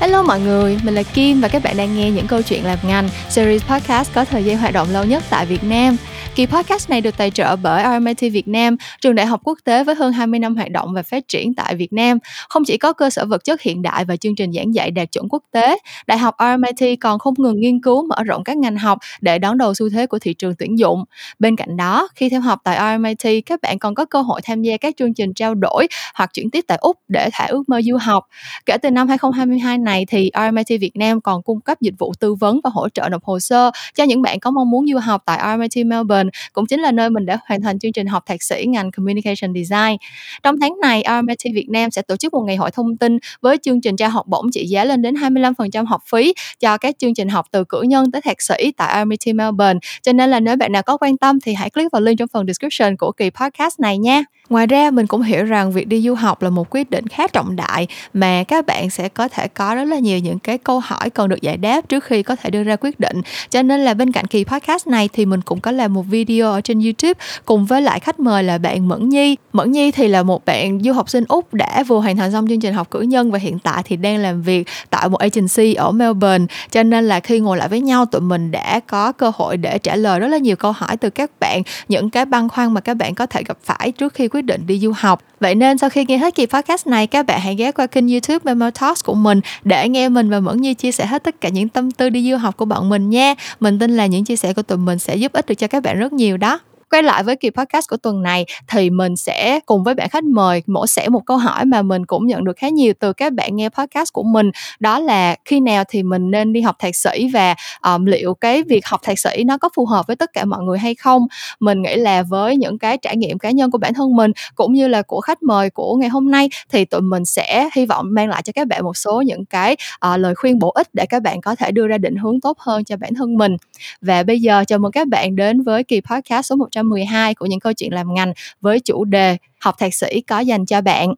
[0.00, 2.78] Hello mọi người, mình là Kim và các bạn đang nghe những câu chuyện làm
[2.86, 5.96] ngành, series podcast có thời gian hoạt động lâu nhất tại Việt Nam.
[6.34, 9.84] Kỳ podcast này được tài trợ bởi RMIT Việt Nam, trường đại học quốc tế
[9.84, 12.18] với hơn 20 năm hoạt động và phát triển tại Việt Nam.
[12.48, 15.12] Không chỉ có cơ sở vật chất hiện đại và chương trình giảng dạy đạt
[15.12, 18.76] chuẩn quốc tế, Đại học RMIT còn không ngừng nghiên cứu mở rộng các ngành
[18.76, 21.04] học để đón đầu xu thế của thị trường tuyển dụng.
[21.38, 24.62] Bên cạnh đó, khi theo học tại RMIT, các bạn còn có cơ hội tham
[24.62, 27.80] gia các chương trình trao đổi hoặc chuyển tiếp tại Úc để thả ước mơ
[27.82, 28.26] du học.
[28.66, 32.34] Kể từ năm 2022 này thì RMIT Việt Nam còn cung cấp dịch vụ tư
[32.34, 35.22] vấn và hỗ trợ nộp hồ sơ cho những bạn có mong muốn du học
[35.26, 36.09] tại RMIT Melbourne,
[36.52, 39.54] cũng chính là nơi mình đã hoàn thành chương trình học thạc sĩ ngành Communication
[39.54, 39.96] Design.
[40.42, 43.56] Trong tháng này, RMIT Việt Nam sẽ tổ chức một ngày hội thông tin với
[43.62, 47.14] chương trình trao học bổng trị giá lên đến 25% học phí cho các chương
[47.14, 49.78] trình học từ cử nhân tới thạc sĩ tại RMIT Melbourne.
[50.02, 52.28] Cho nên là nếu bạn nào có quan tâm thì hãy click vào link trong
[52.32, 54.24] phần description của kỳ podcast này nha.
[54.50, 57.26] Ngoài ra mình cũng hiểu rằng việc đi du học là một quyết định khá
[57.26, 60.80] trọng đại mà các bạn sẽ có thể có rất là nhiều những cái câu
[60.80, 63.22] hỏi cần được giải đáp trước khi có thể đưa ra quyết định.
[63.50, 66.52] Cho nên là bên cạnh kỳ podcast này thì mình cũng có làm một video
[66.52, 67.12] ở trên YouTube
[67.44, 69.36] cùng với lại khách mời là bạn Mẫn Nhi.
[69.52, 72.48] Mẫn Nhi thì là một bạn du học sinh Úc đã vừa hoàn thành xong
[72.48, 75.74] chương trình học cử nhân và hiện tại thì đang làm việc tại một agency
[75.74, 76.46] ở Melbourne.
[76.70, 79.78] Cho nên là khi ngồi lại với nhau tụi mình đã có cơ hội để
[79.78, 82.80] trả lời rất là nhiều câu hỏi từ các bạn, những cái băn khoăn mà
[82.80, 85.22] các bạn có thể gặp phải trước khi quyết định đi du học.
[85.40, 88.08] Vậy nên sau khi nghe hết kỳ podcast này, các bạn hãy ghé qua kênh
[88.08, 91.40] YouTube Memo Talks của mình để nghe mình và Mẫn Nhi chia sẻ hết tất
[91.40, 93.34] cả những tâm tư đi du học của bọn mình nha.
[93.60, 95.82] Mình tin là những chia sẻ của tụi mình sẽ giúp ích được cho các
[95.82, 96.60] bạn rất nhiều đó
[96.90, 100.24] quay lại với kỳ podcast của tuần này thì mình sẽ cùng với bạn khách
[100.24, 103.32] mời mổ xẻ một câu hỏi mà mình cũng nhận được khá nhiều từ các
[103.32, 104.50] bạn nghe podcast của mình.
[104.80, 108.62] Đó là khi nào thì mình nên đi học thạc sĩ và um, liệu cái
[108.62, 111.26] việc học thạc sĩ nó có phù hợp với tất cả mọi người hay không?
[111.60, 114.72] Mình nghĩ là với những cái trải nghiệm cá nhân của bản thân mình cũng
[114.72, 118.06] như là của khách mời của ngày hôm nay thì tụi mình sẽ hy vọng
[118.10, 119.76] mang lại cho các bạn một số những cái
[120.12, 122.58] uh, lời khuyên bổ ích để các bạn có thể đưa ra định hướng tốt
[122.58, 123.56] hơn cho bản thân mình.
[124.00, 127.46] Và bây giờ chào mừng các bạn đến với kỳ podcast số 100 2012 của
[127.46, 131.14] những câu chuyện làm ngành với chủ đề học thạc sĩ có dành cho bạn.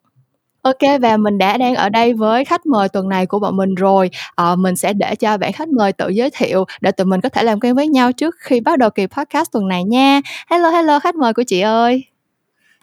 [0.61, 3.75] Ok và mình đã đang ở đây với khách mời tuần này của bọn mình
[3.75, 4.09] rồi.
[4.35, 7.29] À, mình sẽ để cho bạn khách mời tự giới thiệu để tụi mình có
[7.29, 10.21] thể làm quen với nhau trước khi bắt đầu kỳ podcast tuần này nha.
[10.49, 12.12] Hello hello khách mời của chị ơi.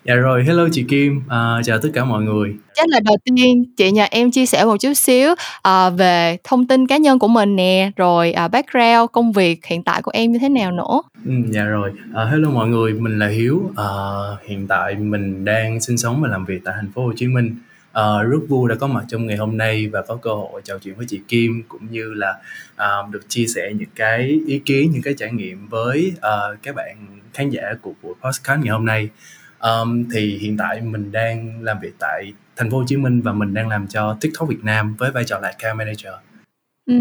[0.05, 2.55] Dạ rồi, hello chị Kim, à, chào tất cả mọi người.
[2.75, 6.67] Chắc là đầu tiên chị nhờ em chia sẻ một chút xíu à, về thông
[6.67, 10.33] tin cá nhân của mình nè, rồi à, background công việc hiện tại của em
[10.33, 11.03] như thế nào nữa.
[11.27, 13.71] Ừ, dạ rồi, à, hello mọi người, mình là Hiếu.
[13.77, 13.87] À,
[14.49, 17.57] hiện tại mình đang sinh sống và làm việc tại thành phố Hồ Chí Minh.
[17.93, 20.79] À, rất vui đã có mặt trong ngày hôm nay và có cơ hội trò
[20.79, 22.35] chuyện với chị Kim cũng như là
[22.77, 26.31] à, được chia sẻ những cái ý kiến, những cái trải nghiệm với à,
[26.63, 26.97] các bạn
[27.35, 29.09] khán giả của buổi podcast ngày hôm nay.
[29.63, 33.33] Um, thì hiện tại mình đang làm việc tại thành phố Hồ Chí Minh và
[33.33, 36.13] mình đang làm cho TikTok Việt Nam với vai trò là account manager.
[36.87, 36.95] Ừ.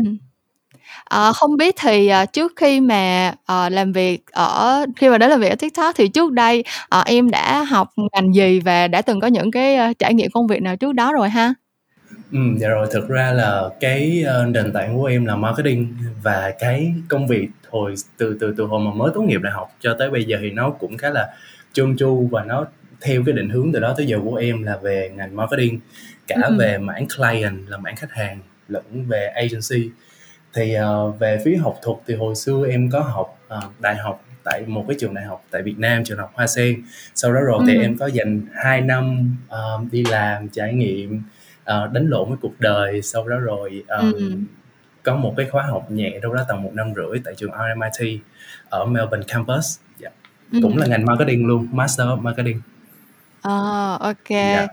[1.05, 5.29] À, không biết thì à, trước khi mà à, làm việc ở khi mà đến
[5.29, 9.01] làm việc ở TikTok thì trước đây à, em đã học ngành gì và đã
[9.01, 11.53] từng có những cái à, trải nghiệm công việc nào trước đó rồi ha?
[12.31, 15.93] Ừ, dạ rồi thực ra là cái uh, nền tảng của em là marketing
[16.23, 19.71] và cái công việc hồi từ từ từ hồi mà mới tốt nghiệp đại học
[19.79, 21.27] cho tới bây giờ thì nó cũng khá là
[21.73, 22.65] trơn tru và nó
[23.01, 25.79] theo cái định hướng từ đó tới giờ của em là về ngành marketing
[26.27, 26.55] cả ừ.
[26.59, 29.89] về mảng client là mảng khách hàng lẫn về agency
[30.53, 34.25] thì uh, về phía học thuật thì hồi xưa em có học uh, đại học
[34.43, 36.83] tại một cái trường đại học tại Việt Nam trường học Hoa Sen
[37.15, 37.65] sau đó rồi ừ.
[37.67, 41.21] thì em có dành 2 năm uh, đi làm trải nghiệm
[41.61, 44.31] uh, đánh lộn với cuộc đời sau đó rồi um, ừ.
[45.03, 48.19] có một cái khóa học nhẹ đâu đó tầm một năm rưỡi tại trường RMIT
[48.69, 49.79] ở Melbourne campus
[50.51, 52.61] cũng là ngành marketing luôn master of marketing
[53.41, 54.67] Ờ, ô Dạ.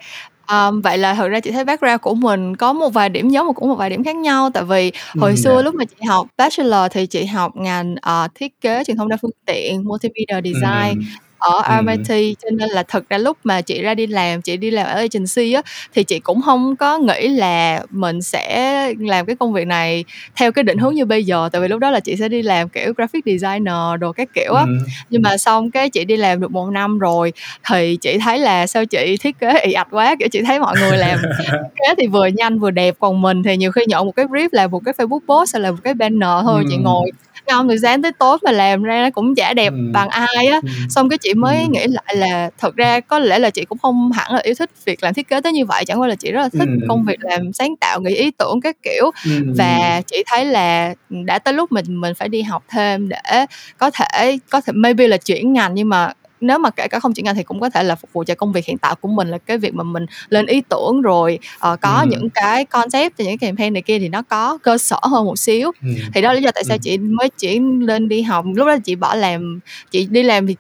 [0.47, 3.47] Ờm, vậy là thực ra chị thấy background của mình có một vài điểm giống
[3.47, 5.63] mà cũng một vài điểm khác nhau, tại vì hồi Ừm, xưa dạ.
[5.63, 9.17] lúc mà chị học bachelor thì chị học ngành, ờ, thiết kế truyền thông đa
[9.23, 11.03] phương tiện, multimedia design.
[11.47, 11.63] Ở.
[11.83, 14.87] RMIT cho nên là thực ra lúc mà chị ra đi làm, chị đi làm
[14.87, 15.63] ở agency á
[15.95, 20.05] thì chị cũng không có nghĩ là mình sẽ làm cái công việc này
[20.37, 22.43] theo cái định hướng như bây giờ tại vì lúc đó là chị sẽ đi
[22.43, 24.63] làm kiểu graphic designer đồ các kiểu á.
[24.63, 24.79] Ừm.
[25.11, 27.33] Nhưng mà xong cái chị đi làm được một năm rồi
[27.71, 30.77] thì chị thấy là sao chị thiết kế ì ạch quá, kiểu chị thấy mọi
[30.81, 31.45] người làm thiết
[31.77, 34.49] kế thì vừa nhanh vừa đẹp còn mình thì nhiều khi nhận một cái brief
[34.53, 37.11] là một cái Facebook post hay là một cái banner thôi, chị ngồi
[37.53, 39.93] không từ sáng tới tối mà làm ra nó cũng chả đẹp Ừm.
[39.93, 40.61] bằng ai á.
[40.63, 40.73] Ừm.
[40.91, 41.73] Xong cái chị mới Ừm.
[41.73, 44.71] nghĩ lại là thật ra có lẽ là chị cũng không hẳn là yêu thích
[44.85, 46.89] việc làm thiết kế tới như vậy, chẳng qua là chị rất là thích Ừm.
[46.89, 49.11] công việc làm sáng tạo, nghĩ ý tưởng các kiểu.
[49.25, 49.53] Ừm.
[49.59, 53.47] Và chị thấy là, đã tới lúc mình mình phải đi học thêm để
[53.79, 56.13] có thể có thể maybe là chuyển ngành nhưng mà
[56.47, 58.35] nếu mà kể cả không chuyển ngành thì cũng có thể là phục vụ cho
[58.35, 61.39] công việc hiện tại của mình là cái việc mà mình lên ý tưởng rồi
[61.73, 62.07] uh, có ừ.
[62.11, 65.39] những cái concept những cái campaign này kia thì nó có cơ sở hơn một
[65.39, 65.89] xíu ừ.
[66.15, 66.81] thì đó lý do tại sao ừ.
[66.83, 69.61] chị mới chuyển lên đi học lúc đó chị bỏ làm
[69.91, 70.57] chị đi làm thì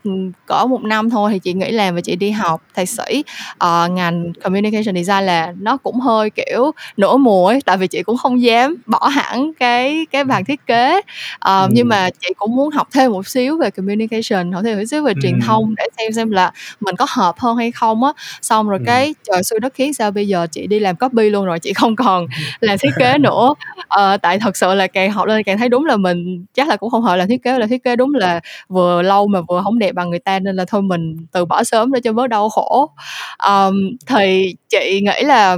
[0.47, 3.25] cỡ một năm thôi thì chị nghĩ làm và chị đi học thạc sĩ
[3.65, 8.03] uh, ngành communication design là nó cũng hơi kiểu nửa mùa ấy tại vì chị
[8.03, 11.03] cũng không dám bỏ hẳn cái cái bàn thiết kế uh,
[11.41, 11.69] ừ.
[11.71, 15.03] nhưng mà chị cũng muốn học thêm một xíu về communication học thêm một xíu
[15.03, 15.21] về ừ.
[15.23, 18.12] truyền thông để xem xem là mình có hợp hơn hay không á.
[18.43, 18.84] Xong rồi ừ.
[18.87, 21.73] cái trời xui đất khiến sao bây giờ chị đi làm copy luôn rồi chị
[21.73, 22.26] không còn
[22.61, 23.55] làm thiết kế nữa.
[23.78, 26.76] Uh, tại thật sự là càng học lên càng thấy đúng là mình chắc là
[26.76, 29.62] cũng không hợp làm thiết kế là thiết kế đúng là vừa lâu mà vừa
[29.64, 32.26] không đẹp bằng người ta nên là thôi mình từ bỏ sớm để cho bớt
[32.26, 32.90] đau khổ.
[33.49, 35.56] Um, thì chị nghĩ là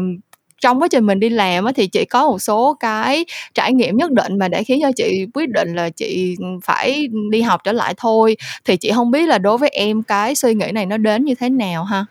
[0.60, 3.24] trong quá trình mình đi làm á, thì chị có một số cái
[3.54, 7.08] trải nghiệm nhất định mà để khiến cho chị quyết định là chị ừ, phải
[7.30, 8.36] đi học trở lại thôi.
[8.64, 11.34] Thì chị không biết là đối với em cái suy nghĩ này nó đến như
[11.34, 12.04] thế nào ha?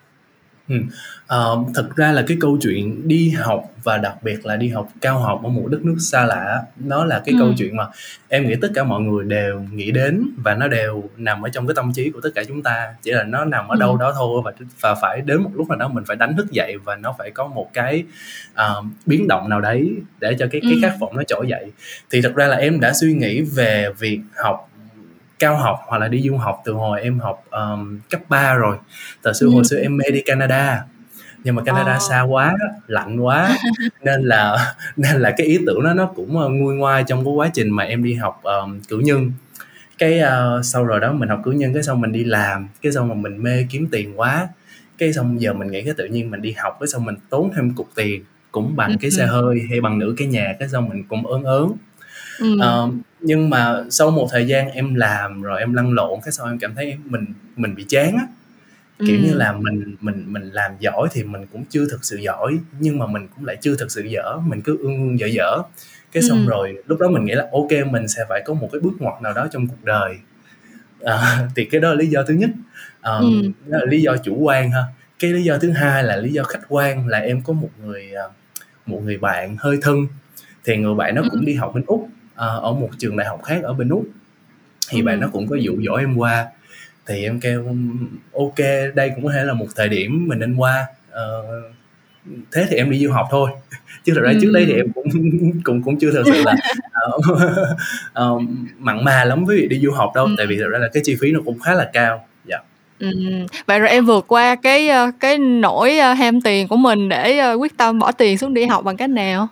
[0.69, 0.83] Ừm,
[1.27, 4.89] ờ, thực ra là cái câu chuyện đi học và đặc biệt là đi học
[5.01, 7.85] cao học ở một đất nước xa lạ nó là cái câu chuyện mà
[8.29, 11.67] em nghĩ tất cả mọi người đều nghĩ đến và nó đều nằm ở trong
[11.67, 14.13] cái tâm trí của tất cả chúng ta, chỉ là nó nằm ở đâu đó
[14.17, 16.95] thôi và và phải đến một lúc nào đó mình phải đánh thức dậy và
[16.95, 18.03] nó phải có một cái,
[18.53, 21.71] ờ, biến động nào đấy để cho cái cái khát vọng nó trỗi dậy.
[22.11, 24.69] Thì thật ra là em đã suy nghĩ về việc học
[25.39, 28.77] cao học hoặc là đi du học từ hồi em học um, cấp 3 rồi
[29.21, 29.51] từ xưa ừ.
[29.51, 30.83] hồi xưa em mê đi Canada
[31.43, 32.01] nhưng mà Canada oh.
[32.01, 32.55] xa quá
[32.87, 33.57] lạnh quá
[34.03, 37.33] nên là nên là cái ý tưởng đó nó cũng uh, nguôi ngoai trong cái
[37.33, 39.31] quá trình mà em đi học um, cử nhân
[39.97, 42.91] cái uh, sau rồi đó mình học cử nhân cái xong mình đi làm cái
[42.91, 44.47] xong mà mình mê kiếm tiền quá
[44.97, 47.51] cái xong giờ mình nghĩ cái tự nhiên mình đi học cái xong mình tốn
[47.55, 50.89] thêm cục tiền cũng bằng cái xe hơi hay bằng nửa cái nhà cái xong
[50.89, 51.71] mình cũng ớn ớn
[52.39, 52.55] ừ.
[52.55, 56.45] uh, nhưng mà sau một thời gian em làm rồi em lăn lộn cái sau
[56.45, 57.25] em cảm thấy mình
[57.55, 58.27] mình bị chán á
[58.99, 59.23] kiểu ừ.
[59.23, 62.99] như là mình mình mình làm giỏi thì mình cũng chưa thực sự giỏi nhưng
[62.99, 65.57] mà mình cũng lại chưa thực sự dở mình cứ ương ương dở dở
[66.11, 66.49] cái xong ừ.
[66.49, 69.21] rồi lúc đó mình nghĩ là ok mình sẽ phải có một cái bước ngoặt
[69.21, 70.15] nào đó trong cuộc đời
[71.03, 72.49] à, thì cái đó là lý do thứ nhất
[73.01, 73.27] à, ừ.
[73.67, 74.83] đó là lý do chủ quan ha
[75.19, 78.11] cái lý do thứ hai là lý do khách quan là em có một người
[78.85, 80.07] một người bạn hơi thân
[80.65, 83.43] thì người bạn nó cũng đi học bên úc uh, ở một trường đại học
[83.43, 84.05] khác ở bên úc
[84.89, 85.05] thì ừ.
[85.05, 86.45] bạn nó cũng có dụ dỗ em qua
[87.05, 87.75] thì em kêu
[88.33, 88.59] ok
[88.95, 91.75] đây cũng có thể là một thời điểm mình nên qua uh,
[92.51, 93.51] thế thì em đi du học thôi
[94.03, 94.37] chứ thật ra ừ.
[94.41, 95.09] trước đây thì em cũng
[95.63, 96.55] cũng cũng chưa thật sự là
[97.15, 97.25] uh,
[98.35, 98.41] uh,
[98.79, 100.35] mặn mà lắm với việc đi du học đâu ừ.
[100.37, 102.57] tại vì thật ra là cái chi phí nó cũng khá là cao dạ
[102.99, 103.07] Ừ.
[103.65, 107.99] Vậy rồi em vượt qua cái cái nỗi ham tiền của mình để quyết tâm
[107.99, 109.47] bỏ tiền xuống đi học bằng cách nào?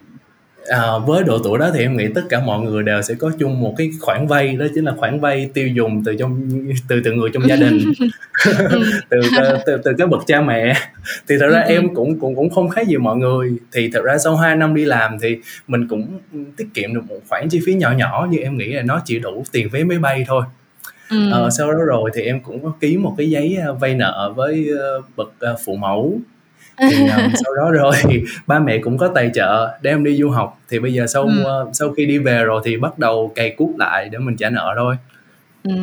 [0.68, 3.32] À, với độ tuổi đó thì em nghĩ tất cả mọi người đều sẽ có
[3.40, 6.50] chung một cái khoản vay đó chính là khoản vay tiêu dùng từ trong
[6.88, 7.80] từ từ người trong gia đình.
[9.10, 10.74] Từ, từ từ từ các bậc cha mẹ.
[11.28, 13.54] Thì thật ra em cũng cũng cũng không khác gì mọi người.
[13.72, 16.20] Thì thật ra sau 2 năm đi làm thì mình cũng
[16.58, 19.20] tiết kiệm được một khoản chi phí nhỏ nhỏ nhưng em nghĩ là nó chỉ
[19.20, 20.44] đủ tiền vé máy bay thôi.
[21.10, 21.32] Ừ.
[21.32, 24.70] Ờ, sau đó rồi thì em cũng có ký một cái giấy vay nợ với
[25.16, 25.34] bậc
[25.66, 26.20] phụ mẫu
[26.78, 27.96] thì um, sau đó rồi
[28.48, 31.24] ba mẹ cũng có tài trợ để em đi du học thì bây giờ sau
[31.24, 31.44] ừ.
[31.68, 34.50] uh, sau khi đi về rồi thì bắt đầu cày cuốc lại để mình trả
[34.50, 34.96] nợ thôi
[35.66, 35.74] Ừ.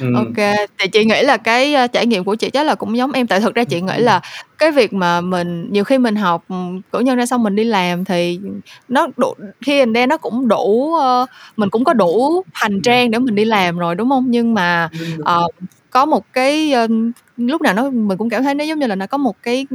[0.00, 0.06] ừ.
[0.14, 3.12] ok thì chị nghĩ là cái uh, trải nghiệm của chị chắc là cũng giống
[3.12, 4.20] em tại thực ra chị nghĩ là
[4.58, 6.44] cái việc mà mình nhiều khi mình học
[6.92, 8.40] cử nhân ra xong mình đi làm thì
[8.88, 13.10] nó đủ khi anh đen nó cũng đủ uh, mình cũng có đủ hành trang
[13.10, 15.54] để mình đi làm rồi đúng không nhưng mà uh,
[15.90, 16.90] có một cái uh,
[17.36, 19.66] lúc nào nó mình cũng cảm thấy nó giống như là nó có một cái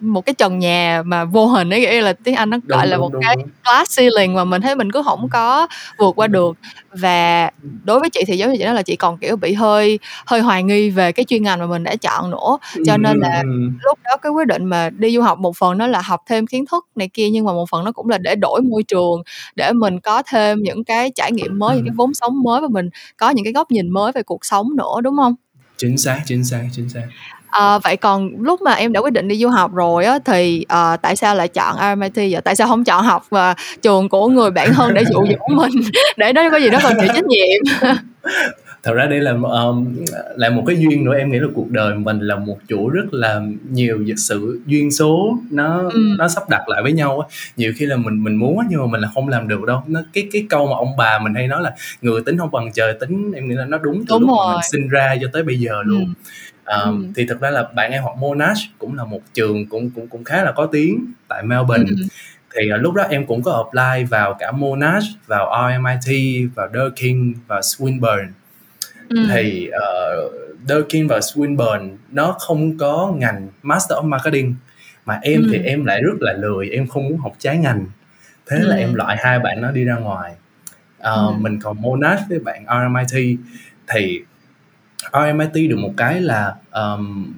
[0.00, 2.96] một cái trần nhà mà vô hình ấy là tiếng Anh nó gọi đúng, là
[2.96, 3.48] đúng, một đúng, cái đúng.
[3.64, 5.66] glass ceiling mà mình thấy mình cứ không có
[5.98, 6.56] vượt qua được.
[6.92, 7.50] Và
[7.84, 10.40] đối với chị thì giống như chị nói là chị còn kiểu bị hơi hơi
[10.40, 12.58] hoài nghi về cái chuyên ngành mà mình đã chọn nữa.
[12.86, 13.42] Cho nên là
[13.82, 16.46] lúc đó cái quyết định mà đi du học một phần nó là học thêm
[16.46, 19.22] kiến thức này kia nhưng mà một phần nó cũng là để đổi môi trường
[19.56, 22.68] để mình có thêm những cái trải nghiệm mới những cái vốn sống mới và
[22.70, 25.34] mình có những cái góc nhìn mới về cuộc sống nữa đúng không
[25.78, 27.02] chính xác chính xác chính xác
[27.50, 30.64] À, vậy còn lúc mà em đã quyết định đi du học rồi á thì
[30.68, 32.40] à, tại sao lại chọn RMIT vậy?
[32.44, 35.72] Tại sao không chọn học và trường của người bạn hơn để dụ dỗ mình
[36.16, 37.90] để nó có gì đó còn chịu trách nhiệm?
[38.88, 39.96] thật ra đây là um,
[40.36, 43.14] là một cái duyên nữa em nghĩ là cuộc đời mình là một chủ rất
[43.14, 43.40] là
[43.70, 46.00] nhiều sự duyên số nó ừ.
[46.18, 48.86] nó sắp đặt lại với nhau á nhiều khi là mình mình muốn nhưng mà
[48.86, 51.48] mình là không làm được đâu nó cái cái câu mà ông bà mình hay
[51.48, 54.20] nói là người tính không bằng trời tính em nghĩ là nó đúng từ đúng
[54.20, 54.46] lúc rồi.
[54.46, 56.14] mà mình sinh ra cho tới bây giờ luôn
[56.64, 57.08] ừ um, ừ.
[57.16, 60.24] thì thực ra là bạn em học Monash cũng là một trường cũng cũng cũng
[60.24, 61.96] khá là có tiếng tại Melbourne ừ.
[62.56, 67.34] thì uh, lúc đó em cũng có apply vào cả Monash vào RMIT vào Durkin
[67.46, 68.28] và Swinburne
[69.08, 69.26] ừ.
[69.30, 70.32] thì uh,
[70.68, 74.54] Durkin và Swinburne nó không có ngành Master of Marketing
[75.04, 75.48] mà em ừ.
[75.52, 77.86] thì em lại rất là lười em không muốn học trái ngành
[78.46, 78.68] thế ừ.
[78.68, 80.32] là em loại hai bạn nó đi ra ngoài
[80.98, 81.32] uh, ừ.
[81.38, 83.38] mình còn Monash với bạn RMIT
[83.88, 84.20] thì
[85.12, 87.32] RMIT được một cái là um,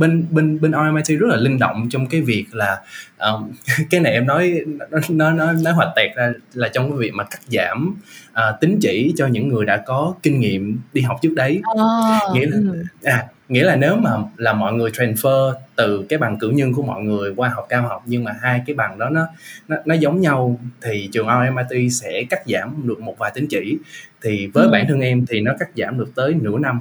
[0.00, 2.80] bên bên bên RMIT rất là linh động trong cái việc là
[3.18, 3.52] um,
[3.90, 4.60] cái này em nói
[5.08, 7.96] nó nó nó hoạt tẹt ra là trong cái việc mà cắt giảm
[8.32, 12.36] uh, tính chỉ cho những người đã có kinh nghiệm đi học trước đấy oh,
[12.36, 12.84] nghĩa là ừ.
[13.02, 16.82] à nghĩa là nếu mà là mọi người transfer từ cái bằng cử nhân của
[16.82, 19.26] mọi người qua học cao học nhưng mà hai cái bằng đó nó
[19.68, 23.78] nó, nó giống nhau thì trường RMIT sẽ cắt giảm được một vài tín chỉ
[24.22, 24.70] thì với ừ.
[24.70, 26.80] bản thân em thì nó cắt giảm được tới nửa năm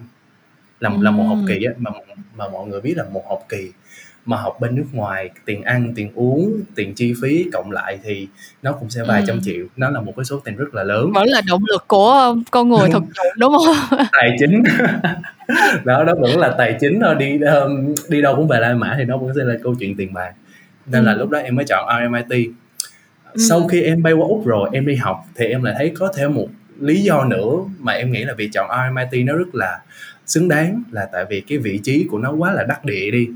[0.79, 1.91] là là một học kỳ á, mà
[2.35, 3.71] mà mọi người biết là một học kỳ
[4.25, 8.27] mà học bên nước ngoài tiền ăn tiền uống tiền chi phí cộng lại thì
[8.63, 9.25] nó cũng sẽ vài ừ.
[9.27, 9.65] trăm triệu.
[9.77, 11.11] Nó là một cái số tiền rất là lớn.
[11.13, 13.99] Vẫn là động lực của con người thực dụng đúng không?
[14.11, 14.63] Tài chính.
[15.83, 17.15] Đó đó vẫn là tài chính thôi.
[17.15, 17.39] Đi
[18.09, 20.33] đi đâu cũng về lại mã thì nó vẫn sẽ là câu chuyện tiền bạc.
[20.85, 21.07] Nên ừ.
[21.07, 22.49] là lúc đó em mới chọn RMIT
[23.33, 23.41] ừ.
[23.49, 26.13] sau khi em bay qua úc rồi em đi học thì em lại thấy có
[26.15, 26.47] thêm một
[26.79, 29.79] lý do nữa mà em nghĩ là việc chọn RMIT nó rất là
[30.29, 33.27] xứng đáng là tại vì cái vị trí của nó quá là đắc địa đi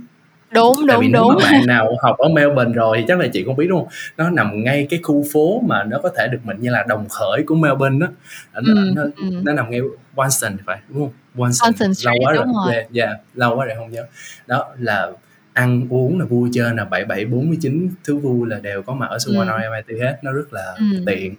[0.54, 3.20] đúng tại đúng vì đúng nếu mà bạn nào học ở Melbourne rồi thì chắc
[3.20, 6.10] là chị cũng biết đúng không nó nằm ngay cái khu phố mà nó có
[6.18, 8.08] thể được mệnh như là đồng khởi của Melbourne đó
[8.54, 9.42] nó, ừ, nó, ừ.
[9.44, 9.82] nó nằm ngay
[10.16, 12.74] Wanston phải đúng không Wanston Street, lâu quá rồi, rồi.
[12.74, 14.06] Yeah, yeah, lâu quá rồi không nhớ
[14.48, 15.12] đó là
[15.54, 18.82] ăn uống là vui chơi là bảy bảy bốn mươi chín thứ vui là đều
[18.82, 19.54] có mặt ở xung quanh ừ.
[19.62, 21.04] RMIT hết nó rất là ừ.
[21.06, 21.36] tiện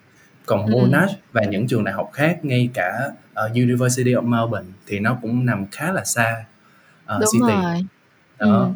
[0.47, 1.17] còn Monash ừ.
[1.33, 3.11] và những trường đại học khác ngay cả
[3.47, 6.45] uh, University of Melbourne thì nó cũng nằm khá là xa
[7.15, 7.87] uh, Đúng city rồi.
[8.39, 8.67] đó ừ.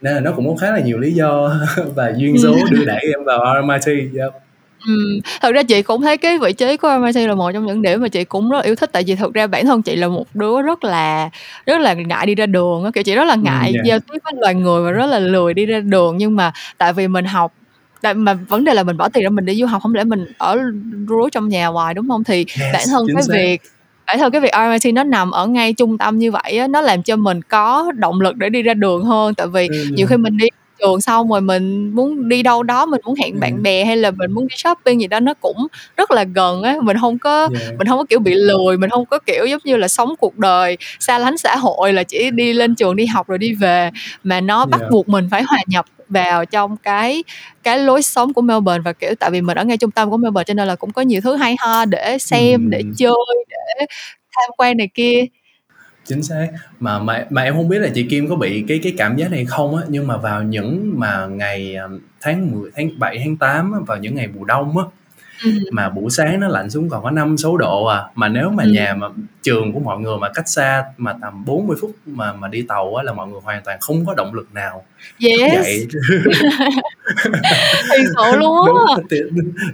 [0.00, 1.60] nên là nó cũng có khá là nhiều lý do
[1.94, 4.32] và duyên số đưa đẩy em vào RMIT yep.
[4.86, 7.82] Ừm, thật ra chị cũng thấy cái vị trí của MIT là một trong những
[7.82, 10.08] điểm mà chị cũng rất yêu thích tại vì thực ra bản thân chị là
[10.08, 11.30] một đứa rất là
[11.66, 13.86] rất là ngại đi ra đường kiểu chị rất là ngại yeah.
[13.86, 16.92] giao tiếp với loài người và rất là lười đi ra đường nhưng mà tại
[16.92, 17.52] vì mình học
[18.06, 20.04] tại mà vấn đề là mình bỏ tiền ra mình đi du học không lẽ
[20.04, 20.58] mình ở
[21.08, 23.34] rúi trong nhà hoài đúng không thì yes, bản thân cái xác.
[23.34, 23.60] việc
[24.06, 26.80] bản thân cái việc RMIT nó nằm ở ngay trung tâm như vậy á, nó
[26.80, 29.84] làm cho mình có động lực để đi ra đường hơn tại vì ừ.
[29.90, 30.46] nhiều khi mình đi
[30.80, 33.38] trường xong rồi mình muốn đi đâu đó mình muốn hẹn ừ.
[33.40, 36.62] bạn bè hay là mình muốn đi shopping gì đó nó cũng rất là gần
[36.62, 37.78] á mình không có yeah.
[37.78, 40.38] mình không có kiểu bị lười mình không có kiểu giống như là sống cuộc
[40.38, 43.90] đời xa lánh xã hội là chỉ đi lên trường đi học rồi đi về
[44.24, 44.68] mà nó yeah.
[44.68, 47.24] bắt buộc mình phải hòa nhập vào trong cái
[47.62, 50.16] cái lối sống của Melbourne và kiểu tại vì mình ở ngay trung tâm của
[50.16, 52.68] Melbourne cho nên là cũng có nhiều thứ hay ho để xem ừ.
[52.70, 53.86] để chơi để
[54.32, 55.24] tham quan này kia
[56.04, 56.48] chính xác
[56.80, 59.30] mà mà mà em không biết là chị Kim có bị cái cái cảm giác
[59.30, 61.76] này không á nhưng mà vào những mà ngày
[62.20, 64.84] tháng 10 tháng 7 tháng 8 á, vào những ngày mùa đông á
[65.44, 65.50] Ừ.
[65.70, 68.64] mà buổi sáng nó lạnh xuống còn có 5 6 độ à mà nếu mà
[68.64, 68.70] ừ.
[68.70, 69.08] nhà mà
[69.42, 72.94] trường của mọi người mà cách xa mà tầm 40 phút mà mà đi tàu
[72.94, 74.84] á là mọi người hoàn toàn không có động lực nào
[75.18, 75.52] yes.
[75.52, 75.86] dậy
[77.92, 78.94] thì sợ luôn á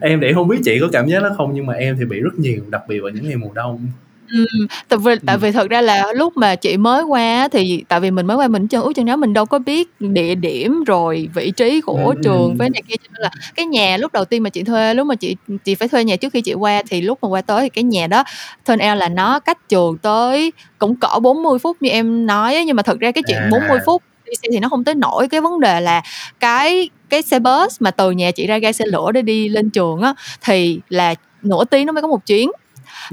[0.01, 2.21] em để không biết chị có cảm giác đó không nhưng mà em thì bị
[2.21, 3.87] rất nhiều đặc biệt vào những ngày mùa đông
[4.33, 8.01] Ừm, tại vì tại vì thật ra là lúc mà chị mới qua thì tại
[8.01, 10.85] vì mình mới qua mình chân ướt chân ráo mình đâu có biết địa điểm
[10.87, 14.13] rồi vị trí của Ừm, trường với này kia cho nên là cái nhà lúc
[14.13, 16.55] đầu tiên mà chị thuê lúc mà chị chị phải thuê nhà trước khi chị
[16.55, 18.25] qua thì lúc mà qua tới thì cái nhà đó
[18.65, 22.77] turn out là nó cách trường tới cũng cỡ 40 phút như em nói nhưng
[22.77, 23.83] mà thật ra cái chuyện 40 À.
[23.85, 26.03] phút đi xe thì nó không tới nổi cái vấn đề là
[26.41, 29.71] cái cái xe bus mà từ nhà chị ra ga xe lửa để đi lên
[29.71, 32.51] trường á thì là nửa tiếng nó mới có một chuyến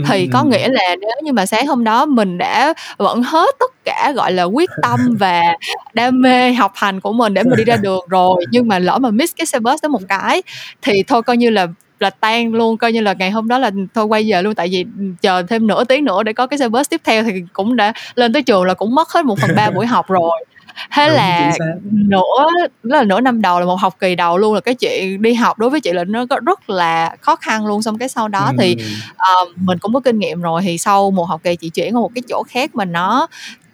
[0.05, 3.71] thì có nghĩa là nếu như mà sáng hôm đó mình đã vẫn hết tất
[3.85, 5.43] cả gọi là quyết tâm và
[5.93, 8.97] đam mê học hành của mình để mà đi ra đường rồi nhưng mà lỡ
[8.97, 10.43] mà miss cái xe bus đó một cái
[10.81, 11.67] thì thôi coi như là
[11.99, 14.55] là tan luôn coi như là ngày hôm đó là thôi quay về luôn.
[14.55, 14.85] Tại vì
[15.21, 17.93] chờ thêm nửa tiếng nữa để có cái xe bus tiếp theo thì cũng đã
[18.15, 20.45] lên tới trường là cũng mất hết một phần ba buổi học rồi
[20.91, 21.51] thế Đúng, là
[21.91, 22.45] nửa
[22.83, 25.59] là nửa năm đầu là một học kỳ đầu luôn là cái chuyện đi học
[25.59, 28.53] đối với chị là nó rất là khó khăn luôn xong cái sau đó ừ.
[28.59, 28.75] thì
[29.11, 32.01] uh, mình cũng có kinh nghiệm rồi thì sau một học kỳ chị chuyển qua
[32.01, 33.27] một cái chỗ khác mà nó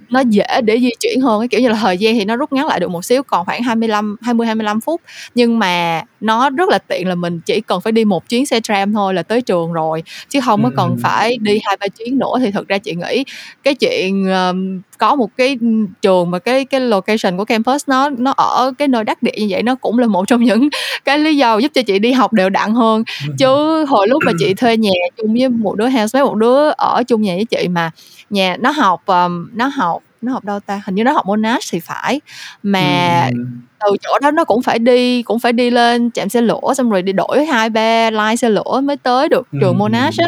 [0.09, 2.53] nó dễ để di chuyển hơn cái kiểu như là thời gian thì nó rút
[2.53, 5.01] ngắn lại được một xíu còn khoảng 25 20 25 phút.
[5.35, 8.59] Nhưng mà nó rất là tiện là mình chỉ cần phải đi một chuyến xe
[8.59, 12.17] tram thôi là tới trường rồi chứ không có cần phải đi hai ba chuyến
[12.17, 12.33] nữa.
[12.39, 13.23] Thì thực ra chị nghĩ
[13.63, 15.57] cái chuyện um, có một cái
[16.01, 19.47] trường mà cái cái location của campus nó nó ở cái nơi đắc địa như
[19.49, 20.69] vậy nó cũng là một trong những
[21.05, 23.03] cái lý do giúp cho chị đi học đều đặn hơn.
[23.37, 27.03] Chứ hồi lúc mà chị thuê nhà chung với một đứa housemate một đứa ở
[27.07, 27.91] chung nhà với chị mà
[28.29, 31.71] nhà nó học um, nó học nó học đâu ta hình như nó học Monash
[31.71, 32.21] thì phải
[32.63, 33.45] mà ừ.
[33.79, 36.89] từ chỗ đó nó cũng phải đi cũng phải đi lên chạm xe lửa xong
[36.89, 39.77] rồi đi đổi hai ba line xe lửa mới tới được trường ừ.
[39.77, 40.27] Monash á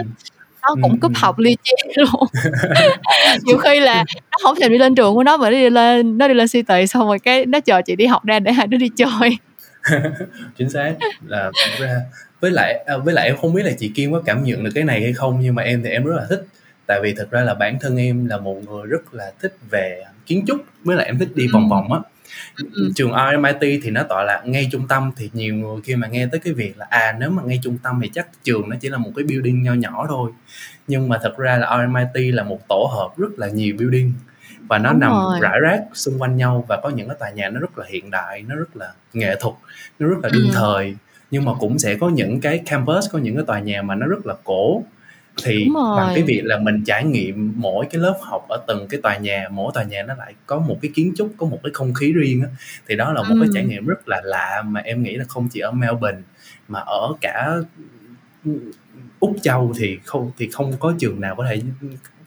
[0.68, 2.24] nó cũng cúp học li ti luôn.
[3.44, 6.18] Nhiều khi là nó hổng thèm đi lên trường của nó mà nó đi lên
[6.18, 8.68] nó đi lên thị xong rồi cái nó chờ chị đi học ra để hai
[8.68, 9.38] đứa đi chơi.
[10.58, 10.94] Chính xác,
[11.28, 11.52] là
[12.40, 14.72] với lại, à, với lại em không biết là chị Kim có cảm nhận được
[14.76, 16.46] cái này hay không nhưng mà em thì em rất là thích.
[16.88, 20.04] Tại vì thật ra là bản thân em là một người rất là thích về
[20.26, 21.70] kiến trúc, với lại em thích đi vòng Ừm.
[21.70, 22.00] vòng á.
[22.76, 22.90] Ừm.
[22.96, 26.28] Trường RMIT thì nó tọa lạc ngay trung tâm thì nhiều người khi mà nghe
[26.32, 28.90] tới cái việc là, à, nếu mà ngay trung tâm thì chắc trường nó chỉ
[28.90, 30.32] là một cái building nho nhỏ thôi.
[30.88, 34.14] Nhưng mà thật ra là RMIT là một tổ hợp rất là nhiều building
[34.70, 35.40] và nó Đúng nằm rồi.
[35.42, 38.12] rải rác xung quanh nhau và có những cái tòa nhà nó rất là hiện
[38.12, 39.56] đại, nó rất là nghệ thuật,
[40.00, 40.52] nó rất là đương Ừm.
[40.54, 40.96] thời.
[41.32, 44.08] Nhưng mà cũng sẽ có những cái campus, có những cái tòa nhà mà nó
[44.08, 44.84] rất là cổ.
[45.44, 46.24] Thì Đúng bằng cái rồi.
[46.28, 49.72] việc là mình trải nghiệm mỗi cái lớp học ở từng cái tòa nhà, mỗi
[49.76, 52.42] tòa nhà nó lại có một cái kiến trúc, có một cái không khí riêng
[52.44, 52.50] á,
[52.88, 53.70] thì đó là một cái trải Ừm.
[53.72, 56.22] nghiệm rất là lạ mà em nghĩ là không chỉ ở Melbourne
[56.68, 57.52] mà ở cả,
[59.20, 61.62] Úc Châu thì không thì không có trường nào có thể,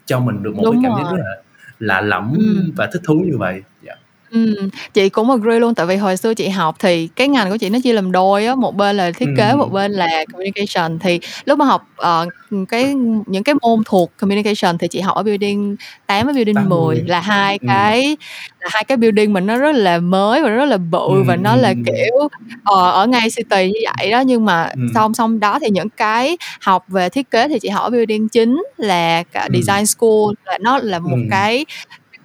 [0.07, 1.19] cho mình được một cái Đúng cảm giác rồi.
[1.19, 1.43] rất là
[1.79, 2.73] lạ lẫm Ừm.
[2.77, 3.63] và thích thú như vậy.
[3.83, 3.95] Dạ.
[4.31, 4.55] Ừm,
[4.95, 7.69] chị cũng agree luôn, tại vì hồi xưa chị học thì cái ngành của chị
[7.71, 9.73] nó chia làm đôi á, một bên là thiết kế, một Ừm.
[9.73, 10.99] bên là communication.
[10.99, 12.95] Thì lúc mà học, ờ, ừm, cái
[13.27, 17.03] những cái môn thuộc communication thì chị học ở building 8 với building 10 80,
[17.07, 17.69] là hai ừm.
[17.69, 18.17] cái
[18.61, 21.43] là hai cái building mà nó rất là mới và rất là bự và Ừm,
[21.43, 21.85] nó là, ừm.
[21.85, 22.29] kiểu,
[22.65, 24.21] ờ, ở ngay City như vậy đó.
[24.21, 24.87] Nhưng mà Ừm.
[24.95, 28.29] song song đó thì những cái học về thiết kế thì chị học ở building
[28.29, 29.53] 9 là cả Ừm.
[29.63, 31.29] design school, là nó là một Ừm.
[31.31, 31.65] cái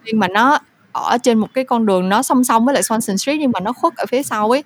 [0.04, 0.60] building mà nó
[1.02, 3.60] ở trên một cái con đường nó song song với lại Swanston Street nhưng mà
[3.60, 4.64] nó khuất ở phía sau ấy.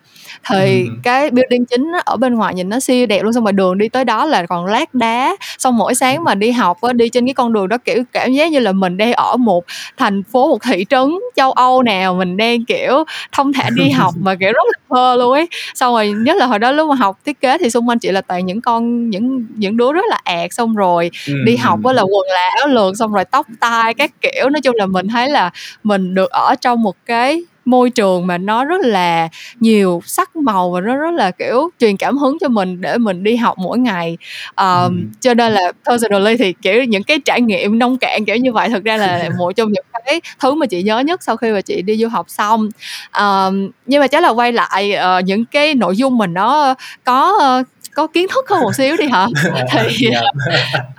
[0.50, 1.02] Thì ừm.
[1.04, 3.78] cái building 9 á, ở bên ngoài nhìn nó siêu đẹp luôn, xong rồi đường
[3.78, 5.36] đi tới đó là còn lát đá.
[5.58, 8.34] Xong mỗi sáng mà đi học á, đi trên cái con đường đó, kiểu, cảm
[8.34, 9.66] giác như là mình đang ở một
[9.98, 14.14] thành phố, một thị trấn châu Âu nào, mình đang, kiểu, thong thả đi học
[14.18, 15.48] mà, kiểu, rất là thơ luôn ấy.
[15.76, 18.12] Xong rồi nhất là hồi đó lúc mà học thiết kế thì xung quanh chị
[18.12, 21.12] là toàn những con những những đứa rất là ạt, xong rồi
[21.46, 24.50] đi Ừm, học á là quần là áo lượt, xong rồi tóc tai các kiểu.
[24.50, 25.50] Nói chung là mình thấy là
[25.84, 29.28] mình được ở trong một cái môi trường mà nó rất là
[29.60, 33.24] nhiều sắc màu và nó rất là, kiểu, truyền cảm hứng cho mình để mình
[33.24, 34.18] đi học mỗi ngày.
[34.56, 35.12] Ờm, Ừm.
[35.22, 38.70] cho nên là personally thì, kiểu, những cái trải nghiệm nông cạn kiểu như vậy
[38.70, 41.62] thực ra là một trong những cái thứ mà chị nhớ nhất sau khi mà
[41.62, 42.70] chị đi du học xong.
[43.12, 47.38] Ờm, nhưng mà chắc là quay lại, ờ, những cái nội dung mà nó có,
[47.40, 49.28] ơ, có kiến thức hơn một xíu đi hả?
[50.00, 50.10] Thì,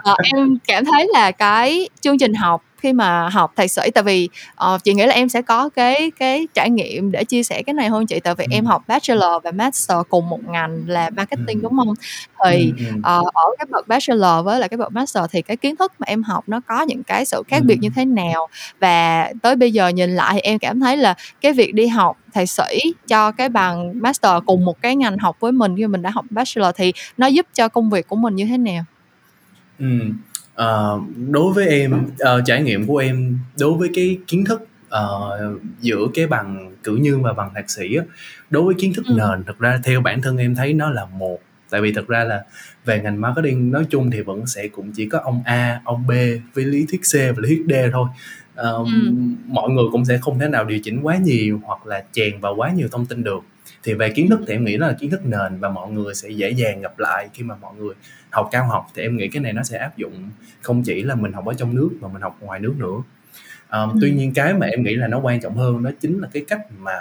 [0.03, 4.05] ờ, em cảm thấy là cái chương trình học khi mà học thạc sĩ tại
[4.05, 7.63] vì, ờ, chị nghĩ là em sẽ có cái cái trải nghiệm để chia sẻ
[7.67, 8.71] cái này hơn chị, tại vì em Ừm.
[8.71, 11.63] học bachelor và master cùng một ngành là marketing, Ừm.
[11.63, 11.95] đúng hông?
[12.45, 13.03] Thì, ừm.
[13.03, 16.05] ờ, ở cái bậc bachelor với lại cái bậc master thì cái kiến thức mà
[16.07, 17.95] em học nó có những cái sự khác biệt như Ừm.
[17.95, 18.47] thế nào?
[18.81, 22.17] Và tới bây giờ nhìn lại thì em cảm thấy là cái việc đi học
[22.35, 26.03] thạc sĩ cho cái bằng master cùng một cái ngành học với mình khi mình
[26.03, 28.85] đã học bachelor thì nó giúp cho công việc của mình như thế nào?
[29.79, 30.13] Ừm,
[30.61, 35.39] ờ, đối với em, ờ, trải nghiệm của em đối với cái kiến thức, ờ,
[35.81, 38.05] giữa cái bằng cử nhân và bằng thạc sĩ á,
[38.51, 39.17] đối với kiến thức Ừm.
[39.19, 41.39] nền thực ra theo bản thân em thấy nó là một.
[41.71, 42.45] Tại vì thật ra là
[42.85, 46.11] về ngành marketing nói chung thì vẫn sẽ cũng chỉ có ông A, ông B
[46.55, 48.09] với lý thuyết C và lý thuyết D thôi.
[48.55, 48.67] Ừm.
[48.67, 52.41] Ờm, mọi người cũng sẽ không thể nào điều chỉnh quá nhiều hoặc là chèn
[52.41, 53.41] vào quá nhiều thông tin được.
[53.85, 56.15] Thì về kiến thức thì em nghĩ đó là kiến thức nền và mọi người
[56.15, 57.95] sẽ dễ dàng gặp lại khi mà mọi người
[58.31, 60.31] học cao học, thì em nghĩ cái này nó sẽ áp dụng
[60.63, 62.97] không chỉ là mình học ở trong nước mà mình học ngoài nước nữa.
[63.69, 64.17] Ờm, tuy Ừm.
[64.19, 66.61] nhiên cái mà em nghĩ là nó quan trọng hơn đó chính là cái cách
[66.79, 66.93] mà,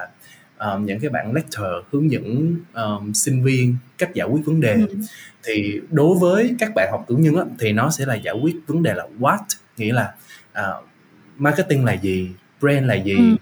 [0.58, 4.74] ờ, những cái bạn lecturer hướng dẫn, ờm, sinh viên cách giải quyết vấn đề.
[4.74, 4.88] Ừm.
[5.44, 8.56] Thì đối với các bạn học cử nhân á, thì nó sẽ là giải quyết
[8.68, 9.38] vấn đề là what,
[9.78, 10.14] nghĩa là,
[10.54, 10.82] ờ,
[11.38, 12.30] marketing là gì,
[12.62, 13.38] brand là gì, Ừm.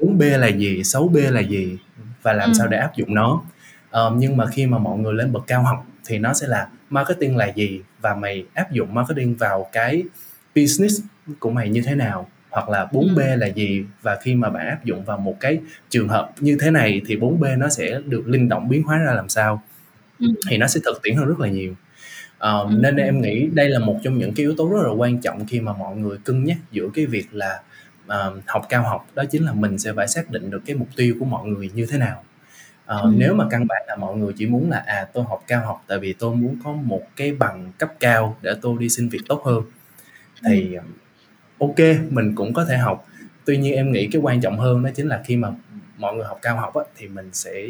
[0.00, 1.78] 4B là gì, 6B là gì
[2.22, 2.70] và làm sao Ừm.
[2.70, 3.42] để áp dụng nó.
[3.90, 6.68] Ờ, nhưng mà khi mà mọi người lên bậc cao học thì nó sẽ là
[6.90, 10.02] marketing là gì và mày áp dụng marketing vào cái
[10.56, 11.00] business
[11.38, 13.40] của mày như thế nào, hoặc là 4B Ừm.
[13.40, 15.58] là gì và khi mà bạn áp dụng vào một cái
[15.90, 19.12] trường hợp như thế này thì 4B nó sẽ được linh động biến hóa ra
[19.12, 19.62] làm sao.
[20.20, 20.34] Ừm.
[20.48, 21.74] Thì nó sẽ thực tiễn hơn rất là nhiều.
[22.38, 23.04] Ờm, nên Ừm.
[23.06, 25.60] em nghĩ đây là một trong những cái yếu tố rất là quan trọng khi
[25.60, 27.60] mà mọi người cân nhắc giữa cái việc là,
[28.12, 30.88] ờ, học cao học, đó chính là mình sẽ phải xác định được cái mục
[30.96, 32.22] tiêu của mọi người như thế nào.
[32.86, 33.38] Ờ, nếu Ừm.
[33.38, 35.98] mà căn bản là mọi người chỉ muốn là, à, tôi học cao học tại
[35.98, 39.42] vì tôi muốn có một cái bằng cấp cao để tôi đi xin việc tốt
[39.44, 39.62] hơn,
[40.46, 40.76] thì,
[41.58, 41.74] ô
[42.10, 43.06] mình cũng có thể học.
[43.44, 45.48] Tuy nhiên em nghĩ cái quan trọng hơn đó chính là khi mà
[45.98, 47.66] mọi người học cao học á, thì mình sẽ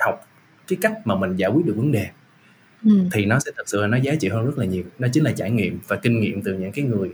[0.00, 0.26] học
[0.68, 2.06] cái cách mà mình giải quyết được vấn đề.
[2.84, 3.08] Ừm.
[3.12, 4.84] Thì nó sẽ thực sự là nó giá trị hơn rất là nhiều.
[4.98, 7.10] Đó chính là trải nghiệm và kinh nghiệm từ những cái người,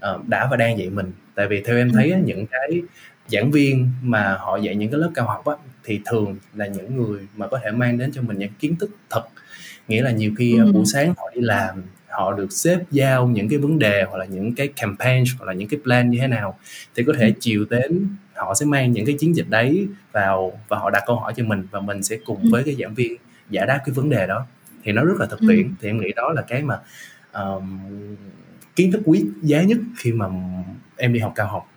[0.00, 1.12] ờ, đã và đang dạy mình.
[1.34, 2.24] Tại vì theo em thấy Ừm.
[2.24, 2.82] những cái
[3.28, 6.96] giảng viên mà họ dạy những cái lớp cao học á, thì thường là những
[6.96, 9.22] người mà có thể mang đến cho mình những kiến thức thật.
[9.88, 10.84] Nghĩa là nhiều khi, a, buổi Ừm.
[10.84, 14.54] sáng họ đi làm, họ được xếp giao những cái vấn đề hoặc là những
[14.54, 16.58] cái campaign hoặc là những cái plan như thế nào
[16.94, 17.32] thì có thể ừ.
[17.40, 21.16] chiều đến họ sẽ mang những cái chiến dịch đấy vào và họ đặt câu
[21.16, 22.48] hỏi cho mình và mình sẽ cùng ừ.
[22.52, 23.16] với cái giảng viên
[23.50, 24.46] giải đáp cái vấn đề đó
[24.82, 25.74] thì nó rất là thực tiễn ừ.
[25.80, 26.78] thì em nghĩ đó là cái mà
[27.32, 27.80] um,
[28.80, 30.26] kiến thức quý giá nhất khi mà
[30.96, 31.69] em đi học cao học.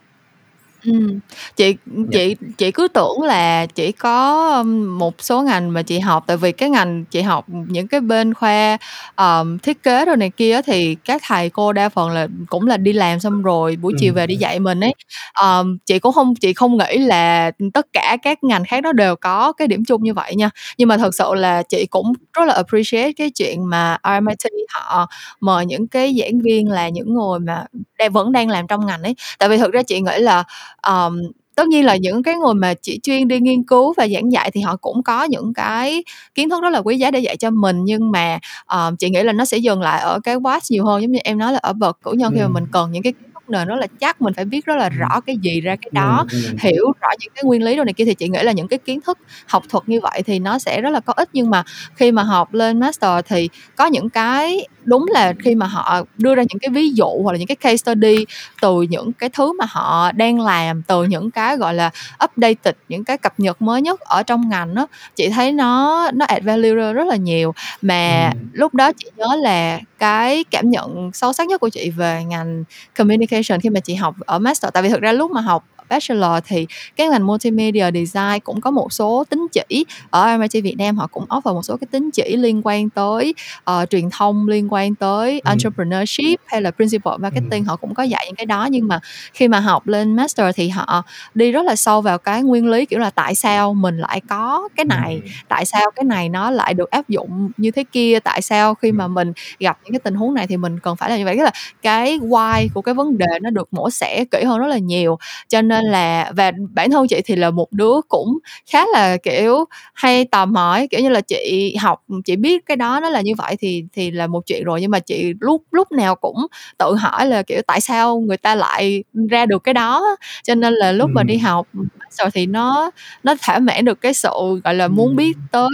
[0.86, 1.20] Ừm,
[1.56, 2.04] chị Dạ.
[2.12, 4.64] chị chị cứ tưởng là chỉ có,
[5.00, 8.34] một số ngành mà chị học, tại vì cái ngành chị học, những cái bên
[8.34, 8.78] khoa,
[9.16, 12.78] ờm, thiết kế rồi này kia thì các thầy cô đa phần là cũng là
[12.78, 14.94] đi làm xong rồi buổi chiều về đi dạy mình ấy.
[15.34, 19.16] Ờm, chị cũng không chị không nghĩ là, tất cả các ngành khác nó đều
[19.16, 20.50] có cái điểm chung như vậy nha.
[20.78, 25.08] Nhưng mà thật sự là chị cũng rất là appreciate cái chuyện mà RMIT họ
[25.40, 27.66] mời những cái giảng viên là những người mà
[28.00, 29.16] đang vẫn đang làm trong ngành ấy.
[29.40, 30.44] Tại vì thực ra chị nghĩ là
[30.88, 31.22] um,
[31.56, 34.52] tất nhiên là những cái người mà chỉ chuyên đi nghiên cứu và giảng dạy
[34.52, 36.04] thì họ cũng có những cái
[36.36, 37.86] kiến thức rất là quý giá để dạy cho mình.
[37.86, 41.02] Nhưng mà um, chị nghĩ là nó sẽ dừng lại ở cái what nhiều hơn.
[41.02, 43.14] Giống như em nói là ở bậc cử nhân khi mà mình cần những cái
[43.48, 46.26] nền rất là chắc mình phải biết rất là rõ cái gì ra cái đó
[46.60, 48.80] hiểu rõ những cái nguyên lý đồ này kia thì chị nghĩ là những cái
[48.80, 49.18] kiến thức
[49.48, 51.30] học thuật như vậy thì nó sẽ rất là có ích.
[51.34, 51.64] Nhưng mà
[51.96, 56.36] khi mà học lên master thì có những cái đúng là khi mà họ đưa
[56.36, 58.26] ra những cái ví dụ hoặc là những cái case study
[58.62, 61.90] từ những cái thứ mà họ đang làm từ những cái gọi là
[62.26, 66.26] updated những cái cập nhật mới nhất ở trong ngành đó chị thấy nó nó
[66.26, 68.40] add value rất là nhiều mà ừ.
[68.54, 72.64] lúc đó chị nhớ là cái cảm nhận sâu sắc nhất của chị về ngành
[72.98, 76.44] communication khi mà chị học ở master tại vì thực ra lúc mà học bachelor
[76.46, 80.98] thì cái ngành multimedia design cũng có một số tín chỉ ở MIT Việt Nam
[80.98, 83.34] họ cũng offer một số cái tín chỉ liên quan tới
[83.72, 85.50] uh, truyền thông liên quan tới ừ.
[85.50, 87.68] entrepreneurship hay là principle marketing ừ.
[87.68, 89.00] họ cũng có dạy những cái đó nhưng mà
[89.34, 92.86] khi mà học lên master thì họ đi rất là sâu vào cái nguyên lý
[92.86, 95.30] kiểu là tại sao mình lại có cái này ừ.
[95.48, 98.92] tại sao cái này nó lại được áp dụng như thế kia tại sao khi
[98.92, 101.38] mà mình gặp những cái tình huống này thì mình cần phải là như vậy
[101.38, 104.68] tức là cái why của cái vấn đề nó được mổ xẻ kỹ hơn rất
[104.68, 105.18] là nhiều
[105.48, 108.40] cho nên nên là và bản thân chị thì là một đứa cũng
[108.72, 113.00] khá là kiểu hay tò mò kiểu như là chị học chị biết cái đó
[113.00, 114.82] nó là như vậy thì thì là một chuyện rồi.
[114.82, 118.56] Nhưng mà chị lúc lúc nào cũng tự hỏi là kiểu tại sao người ta
[118.56, 120.18] lại ra được cái đó?
[120.44, 121.68] Cho nên là lúc mà đi học
[122.12, 122.92] rồi thì nó
[123.24, 124.30] nó thỏa mãn được cái sự
[124.64, 125.70] gọi là muốn biết tới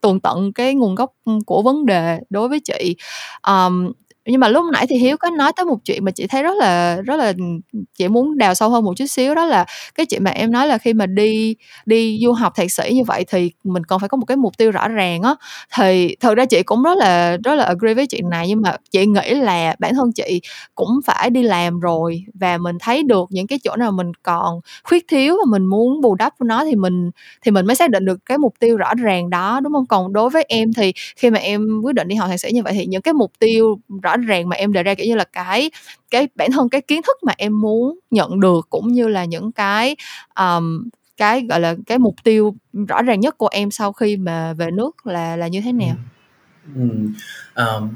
[0.00, 1.12] tường tận cái nguồn gốc
[1.46, 2.96] của vấn đề đối với chị.
[3.48, 3.92] Um,
[4.28, 6.56] nhưng mà lúc nãy thì hiếu có nói tới một chuyện mà chị thấy rất
[6.58, 7.32] là rất là,
[7.98, 9.64] chị muốn đào sâu hơn một chút xíu, đó là
[9.94, 13.04] cái chuyện mà em nói là khi mà đi đi du học thạc sĩ như
[13.04, 15.34] vậy thì mình còn phải có một cái mục tiêu rõ ràng á.
[15.76, 18.76] Thì thật ra chị cũng rất là rất là agree với chuyện này, nhưng mà
[18.90, 20.40] chị nghĩ là bản thân chị
[20.74, 24.60] cũng phải đi làm rồi và mình thấy được những cái chỗ nào mình còn
[24.84, 27.10] khuyết thiếu và mình muốn bù đắp nó thì mình
[27.42, 29.86] thì mình mới xác định được cái mục tiêu rõ ràng đó, đúng không?
[29.86, 32.62] Còn đối với em thì khi mà em quyết định đi học thạc sĩ như
[32.62, 35.24] vậy thì những cái mục tiêu rõ ràng mà em đề ra kiểu như là
[35.24, 35.70] cái
[36.10, 39.52] cái bản thân cái kiến thức mà em muốn nhận được cũng như là những
[39.52, 39.96] cái
[40.40, 42.54] um, cái gọi là cái mục tiêu
[42.88, 45.96] rõ ràng nhất của em sau khi mà về nước là là như thế nào?
[46.76, 46.88] Ừ.
[47.56, 47.94] Um,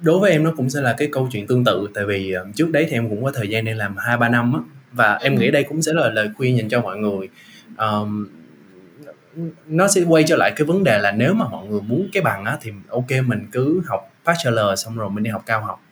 [0.00, 2.52] đối với em nó cũng sẽ là cái câu chuyện tương tự tại vì um,
[2.52, 4.60] trước đấy thì em cũng có thời gian để làm hai ba năm á
[4.92, 7.28] và em nghĩ đây cũng sẽ là lời khuyên dành cho mọi người
[7.78, 8.28] um,
[9.66, 12.22] nó sẽ quay trở lại cái vấn đề là nếu mà mọi người muốn cái
[12.22, 15.82] bằng á thì ok mình cứ học bachelor xong rồi mình đi học cao học.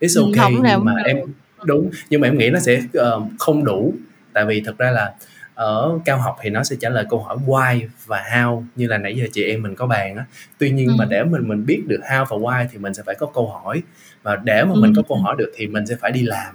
[0.00, 1.18] It's ừ, okay nhưng mà em
[1.64, 3.94] đúng nhưng mà em nghĩ nó sẽ uh, không đủ.
[4.32, 5.12] Tại vì thật ra là
[5.54, 8.98] ở cao học thì nó sẽ trả lời câu hỏi why và how như là
[8.98, 10.24] nãy giờ chị em mình có bàn á.
[10.58, 10.94] Tuy nhiên ừ.
[10.98, 13.48] mà để mình mình biết được how và why thì mình sẽ phải có câu
[13.48, 13.82] hỏi.
[14.22, 16.54] Và để mà mình có câu hỏi được thì mình sẽ phải đi làm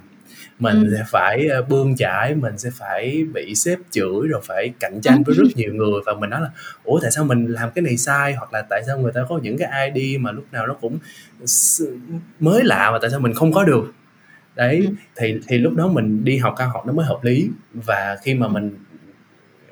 [0.58, 0.94] mình ừ.
[0.96, 5.22] sẽ phải ờ, bươn chải mình sẽ phải bị xếp chửi rồi phải cạnh tranh
[5.22, 6.50] với rất nhiều người và mình nói là
[6.84, 9.38] ủa tại sao mình làm cái này sai hoặc là tại sao người ta có
[9.42, 10.98] những cái ID mà lúc nào nó cũng
[12.40, 13.94] mới lạ mà tại sao mình không có được
[14.54, 14.94] đấy ừ.
[15.16, 18.34] thì thì lúc đó mình đi học cao học nó mới hợp lý và khi
[18.34, 18.76] mà mình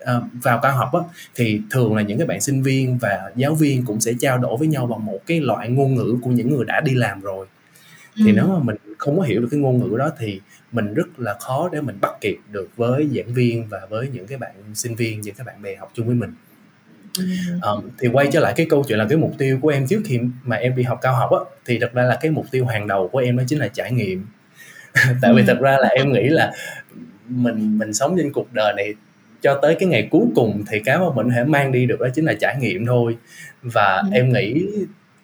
[0.02, 1.00] uh, vào cao học á
[1.34, 4.56] thì thường là những cái bạn sinh viên và giáo viên cũng sẽ trao đổi
[4.56, 7.46] với nhau bằng một cái loại ngôn ngữ của những người đã đi làm rồi
[8.16, 8.32] thì ừ.
[8.36, 10.40] nếu mà mình không có hiểu được cái ngôn ngữ đó thì
[10.72, 14.26] mình rất là khó để mình bắt kịp được với giảng viên và với những
[14.26, 16.34] cái bạn sinh viên những cái bạn bè học chung với mình.
[17.62, 20.00] Um, thì quay trở lại cái câu chuyện là cái mục tiêu của em trước
[20.04, 22.66] khi mà em đi học cao học á thì thật ra là cái mục tiêu
[22.66, 24.26] hàng đầu của em đó chính là trải nghiệm.
[25.22, 26.52] Tại vì thật ra là em nghĩ là
[27.28, 28.94] mình mình sống trên cuộc đời này
[29.42, 32.08] cho tới cái ngày cuối cùng thì cái mà mình thể mang đi được đó
[32.14, 33.16] chính là trải nghiệm thôi.
[33.62, 34.08] Và ừ.
[34.12, 34.66] em nghĩ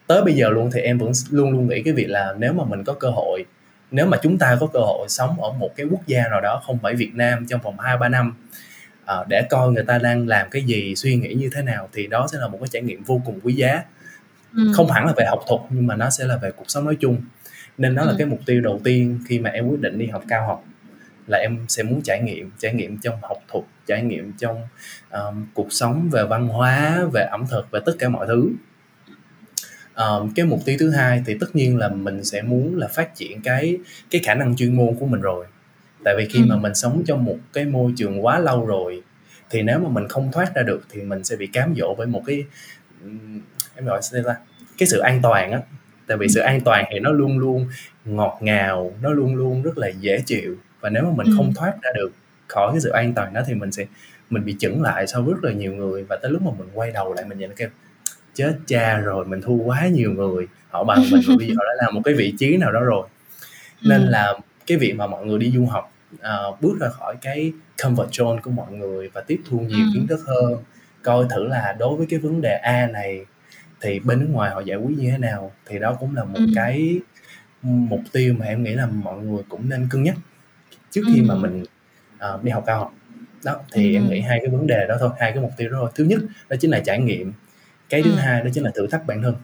[0.07, 2.65] tới bây giờ luôn thì em vẫn luôn luôn nghĩ cái việc là nếu mà
[2.65, 3.45] mình có cơ hội
[3.91, 6.63] nếu mà chúng ta có cơ hội sống ở một cái quốc gia nào đó
[6.67, 8.35] không phải Việt Nam trong vòng 2 3 năm
[9.05, 12.07] à, để coi người ta đang làm cái gì, suy nghĩ như thế nào thì
[12.07, 13.83] đó sẽ là một cái trải nghiệm vô cùng quý giá.
[14.55, 14.73] Ừ.
[14.75, 16.97] Không hẳn là về học thuật nhưng mà nó sẽ là về cuộc sống nói
[17.01, 17.23] chung.
[17.79, 20.23] nên nó là cái mục tiêu đầu tiên khi mà em quyết định đi học
[20.29, 20.65] cao học
[21.27, 24.63] là em sẽ muốn trải nghiệm trải nghiệm trong học thuật trải nghiệm trong
[25.11, 28.51] um, cuộc sống về văn hóa về ẩm thực và tất cả mọi thứ
[29.99, 33.15] um, cái mục tiêu thứ hai thì tất nhiên là mình sẽ muốn là phát
[33.15, 33.79] triển cái
[34.11, 35.47] cái khả năng chuyên môn của mình rồi.
[36.05, 36.45] Tại vì khi ừ.
[36.49, 39.03] mà mình sống trong một cái môi trường quá lâu rồi
[39.51, 42.07] thì nếu mà mình không thoát ra được thì mình sẽ bị cám dỗ với
[42.07, 42.45] một cái
[43.75, 44.37] em gọi sao ta?
[44.79, 45.61] Cái sự an toàn á.
[46.07, 47.67] Tại vì sự an toàn thì nó luôn luôn
[48.05, 50.57] ngọt ngào nó luôn luôn rất là dễ chịu.
[50.81, 51.33] Và nếu mà mình ừ.
[51.37, 52.13] không thoát ra được
[52.49, 53.87] khỏi cái sự an toàn đó thì mình sẽ
[54.31, 56.05] mình bị chững lại sau rất là nhiều người.
[56.05, 57.69] Và tới lúc mà mình quay đầu lại mình nhìn kêu
[58.39, 60.47] chết cha rồi mình thu quá nhiều người.
[60.71, 62.81] Họ bằng mình và bây giờ họ đã làm một cái vị trí nào đó
[62.81, 63.09] rồi.
[63.83, 64.11] Nên ừ.
[64.11, 64.35] là
[64.67, 68.41] cái việc mà mọi người đi du học uh, bước ra khỏi cái comfort zone
[68.41, 69.91] của mọi người và tiếp thu nhiều ừ.
[69.95, 70.57] kiến thức hơn
[71.03, 73.25] coi thử là đối với cái vấn đề A này
[73.81, 76.39] thì bên nước ngoài họ giải quyết như thế nào thì đó cũng là một
[76.39, 76.47] ừ.
[76.55, 77.01] cái
[77.63, 80.17] mục tiêu mà em nghĩ là mọi người cũng nên cân nhắc
[80.91, 81.65] trước khi mà mình
[82.35, 82.95] uh, đi học cao học.
[83.45, 85.77] Đó thì em nghĩ hai cái vấn đề đó thôi hai cái mục tiêu đó
[85.81, 85.91] thôi.
[85.95, 87.33] Thứ nhất đó chính là trải nghiệm
[87.89, 89.35] cái thứ hai đó chính là thử thách bản thân.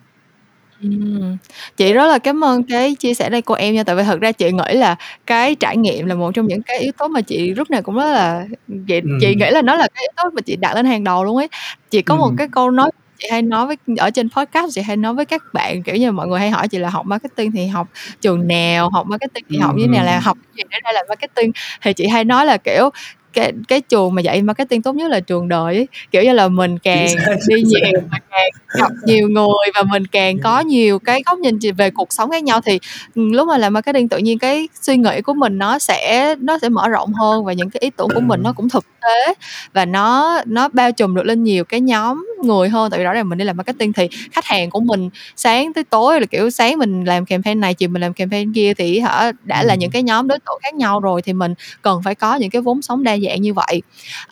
[0.83, 1.37] Ừm.
[1.77, 4.21] Chị rất là cảm ơn cái chia sẻ đây của em nha, tại vì thật
[4.21, 7.21] ra chị nghĩ là cái trải nghiệm là một trong những cái yếu tố mà
[7.21, 8.47] chị lúc nào cũng rất là
[8.89, 11.25] chị chị nghĩ là nó là cái yếu tố mà chị đặt lên hàng đầu
[11.25, 11.49] luôn ấy.
[11.91, 14.97] Chị có một cái câu nói chị hay nói với ở trên podcast chị hay
[14.97, 17.67] nói với các bạn, kiểu như, mọi người hay hỏi chị là học marketing thì
[17.67, 17.89] học
[18.21, 21.07] trường nào, học marketing thì học như thế nào, là học gì để ra làm
[21.09, 21.53] marketing.
[21.83, 22.91] Thì chị hay nói là, kiểu,
[23.35, 25.89] cái cái trường mà dạy marketing tốt nhất là trường đời ấy.
[26.11, 27.09] kiểu như là mình càng
[27.49, 31.59] đi nhiều mà càng gặp nhiều người và mình càng có nhiều cái góc nhìn
[31.77, 32.79] về cuộc sống khác nhau thì
[33.15, 36.69] lúc mà làm marketing tự nhiên cái suy nghĩ của mình nó sẽ nó sẽ
[36.69, 39.35] mở rộng hơn và những cái ý tưởng của mình nó cũng thực tế
[39.73, 42.91] và nó nó bao trùm được lên nhiều cái nhóm người hơn.
[42.91, 45.85] Tại vì rõ ràng mình đi làm marketing thì khách hàng của mình sáng tới
[45.85, 49.33] tối là kiểu sáng mình làm campaign này chiều mình làm campaign kia thì hả
[49.45, 52.35] đã là những cái nhóm đối tượng khác nhau rồi thì mình cần phải có
[52.35, 53.83] những cái vốn sống đa dạng như vậy.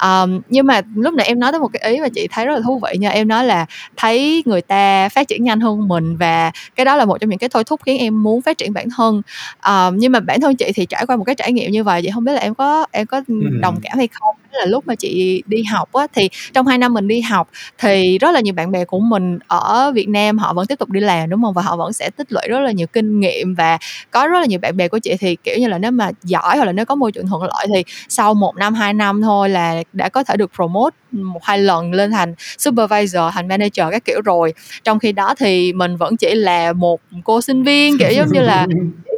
[0.03, 2.55] Um, nhưng mà lúc nãy em nói tới một cái ý mà chị thấy rất
[2.55, 6.17] là thú vị nha em nói là thấy người ta phát triển nhanh hơn mình
[6.17, 8.73] và cái đó là một trong những cái thôi thúc khiến em muốn phát triển
[8.73, 9.23] bản thân.
[9.67, 12.03] Um, nhưng mà bản thân chị thì trải qua một cái trải nghiệm như vậy
[12.03, 13.23] chị không biết là em có em có
[13.61, 16.95] đồng cảm hay không là lúc mà chị đi học á, thì trong hai năm
[16.95, 20.53] mình đi học thì rất là nhiều bạn bè của mình ở Việt Nam họ
[20.53, 21.55] vẫn tiếp tục đi làm, đúng không?
[21.55, 23.79] Và họ vẫn sẽ tích lũy rất là nhiều kinh nghiệm và
[24.11, 26.57] có rất là nhiều bạn bè của chị thì, kiểu như là, nếu mà giỏi
[26.57, 29.49] hoặc là nếu có môi trường thuận lợi thì sau một năm, hai năm thôi
[29.49, 34.05] là đã có thể được promote một hai lần lên thành supervisor, thành manager các
[34.05, 34.55] kiểu rồi.
[34.85, 38.41] Trong khi đó thì mình vẫn chỉ là một cô sinh viên, kiểu giống như
[38.41, 38.67] là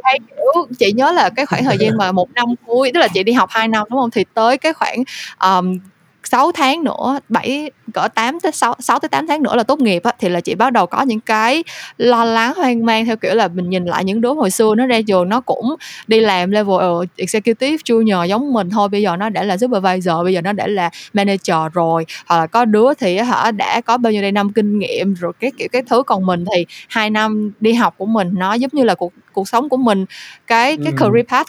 [0.79, 3.33] chị nhớ là cái khoảng thời gian mà một năm cuối tức là chị đi
[3.33, 4.11] học 2 năm đúng không?
[4.11, 5.03] Thì tới cái khoảng
[5.39, 5.79] um,
[6.25, 9.79] 6 tháng nữa 7 cỡ 8 tới 6, 6 tới 8 tháng nữa là tốt
[9.79, 11.63] nghiệp á, thì là chị bắt đầu có những cái
[11.97, 14.85] lo lắng hoang mang theo kiểu là mình nhìn lại những đứa hồi xưa nó
[14.85, 15.75] ra trường nó cũng
[16.07, 20.33] đi làm level executive junior giống mình thôi bây giờ nó đã là supervisor bây
[20.33, 24.11] giờ nó đã là manager rồi hoặc là có đứa thì họ đã có bao
[24.13, 27.51] nhiêu đây năm kinh nghiệm rồi cái kiểu cái thứ còn mình thì hai năm
[27.59, 30.05] đi học của mình nó giống như là cuộc cuộc sống của mình
[30.47, 30.97] cái cái ừ.
[30.97, 31.47] career path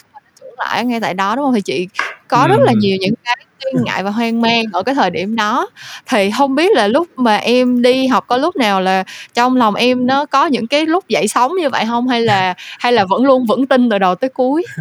[0.57, 1.87] lại ngay tại đó đúng không thì chị
[2.27, 2.47] có ừ.
[2.47, 5.69] rất là nhiều những cái nghi ngại và hoang mang ở cái thời điểm đó.
[6.09, 9.75] Thì không biết là lúc mà em đi học có lúc nào là trong lòng
[9.75, 12.07] em nó có những cái lúc dậy sóng như vậy không?
[12.07, 14.65] Hay là hay là vẫn luôn vững tin từ đầu tới cuối?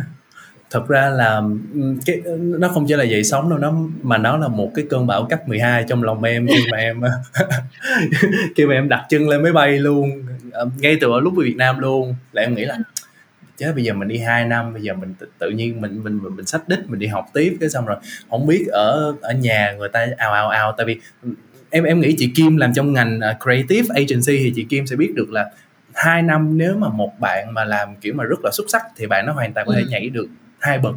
[0.70, 1.42] Thật ra là
[2.06, 5.06] cái nó không chỉ là dậy sóng đâu nó mà nó là một cái cơn
[5.06, 7.00] bão cấp 12 trong lòng em khi mà em
[8.56, 10.10] khi mà em đặt chân lên máy bay luôn
[10.76, 12.14] ngay từ ở lúc ở Việt Nam luôn.
[12.32, 12.78] Là em nghĩ là
[13.56, 16.18] chứ bây giờ mình đi 2 năm bây giờ mình tự, tự nhiên mình mình
[16.22, 17.96] mình, mình sách đích mình đi học tiếp cái xong rồi
[18.30, 21.00] không biết ở ở nhà người ta ào ào ào tại vì
[21.70, 24.96] em em nghĩ chị Kim làm trong ngành uh, creative agency thì chị Kim sẽ
[24.96, 25.50] biết được là
[25.94, 29.06] hai năm nếu mà một bạn mà làm kiểu mà rất là xuất sắc thì
[29.06, 29.86] bạn nó hoàn toàn có thể ừ.
[29.90, 30.26] nhảy được
[30.58, 30.94] hai bậc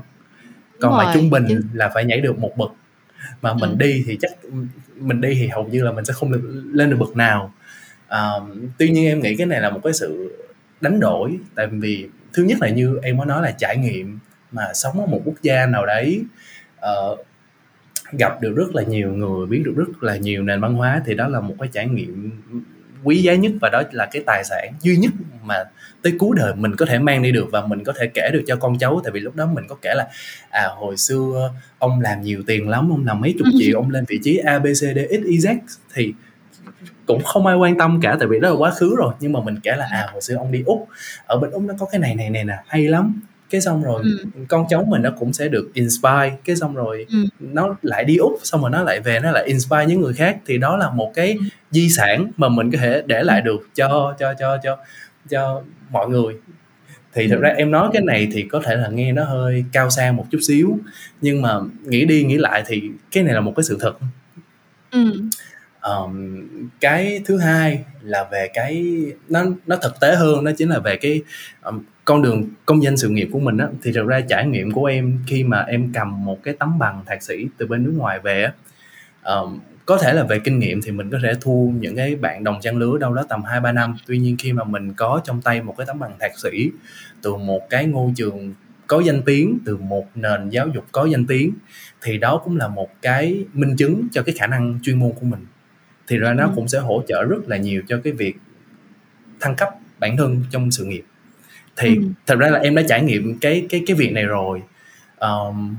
[0.80, 1.62] còn mà trung bình Chính...
[1.74, 2.72] là phải nhảy được một bậc
[3.42, 3.76] mà mình ừ.
[3.76, 4.32] đi thì chắc
[4.96, 6.32] mình đi thì hầu như là mình sẽ không
[6.74, 7.54] lên được bậc nào
[8.08, 8.44] uh,
[8.78, 10.36] tuy nhiên em nghĩ cái này là một cái sự
[10.82, 11.40] đánh đổi.
[11.56, 14.20] Tại vì thứ nhất là như em có nói là trải nghiệm
[14.52, 16.22] mà sống ở một quốc gia nào đấy
[16.80, 17.20] uh,
[18.12, 21.16] gặp được rất là nhiều người biết được rất là nhiều nền văn hóa thì
[21.16, 22.32] đó là một cái trải nghiệm
[23.04, 25.12] quý giá nhất và đó là cái tài sản duy nhất
[25.44, 25.64] mà
[26.02, 28.44] tới cuối đời mình có thể mang đi được và mình có thể kể được
[28.48, 29.02] cho con cháu.
[29.04, 30.08] Tại vì lúc đó mình có kể là
[30.50, 34.06] à hồi xưa ông làm nhiều tiền lắm ông làm mấy chục triệu ông lên
[34.08, 35.58] vị trí A B C D X Y Z
[35.94, 36.14] thì
[37.10, 39.40] cũng không ai quan tâm cả tại vì đó là quá khứ rồi nhưng mà
[39.44, 40.88] mình kể là à hồi xưa ông đi úc
[41.26, 44.02] ở bên úc nó có cái này này này nè hay lắm cái xong rồi
[44.04, 44.26] ừ.
[44.48, 47.18] con cháu mình nó cũng sẽ được inspire cái xong rồi ừ.
[47.40, 50.38] nó lại đi úc xong rồi nó lại về nó lại inspire những người khác
[50.46, 51.40] thì đó là một cái ừ.
[51.72, 53.46] di sản mà mình có thể để lại ừ.
[53.46, 54.78] được cho cho cho cho
[55.30, 56.34] cho mọi người
[57.14, 59.90] thì thực ra em nói cái này thì có thể là nghe nó hơi cao
[59.90, 60.78] sang một chút xíu
[61.22, 63.94] nhưng mà nghĩ đi nghĩ lại thì cái này là một cái sự thật
[64.92, 65.14] ừ
[65.82, 66.42] um,
[66.80, 70.98] cái thứ hai là về cái nó nó thực tế hơn đó chính là về
[70.98, 71.22] cái
[71.62, 74.72] um, con đường công danh sự nghiệp của mình á thì thực ra trải nghiệm
[74.72, 77.94] của em khi mà em cầm một cái tấm bằng thạc sĩ từ bên nước
[77.98, 78.54] ngoài về á
[79.36, 82.44] um, có thể là về kinh nghiệm thì mình có thể thu những cái bạn
[82.44, 83.98] đồng trang lứa đâu đó tầm 2 3 năm.
[84.08, 86.72] Tuy nhiên khi mà mình có trong tay một cái tấm bằng thạc sĩ
[87.22, 88.54] từ một cái ngôi trường
[88.88, 91.54] có danh tiếng, từ một nền giáo dục có danh tiếng
[92.02, 95.26] thì đó cũng là một cái minh chứng cho cái khả năng chuyên môn của
[95.26, 95.46] mình.
[96.10, 96.52] Thì ra nó ừ.
[96.56, 98.36] cũng sẽ hỗ trợ rất là nhiều cho cái việc
[99.40, 99.70] thăng cấp
[100.00, 101.04] bản thân trong sự nghiệp.
[101.78, 102.02] Thì ừ.
[102.28, 104.62] thật ra là em đã trải nghiệm cái cái cái việc này rồi.
[105.20, 105.76] Um,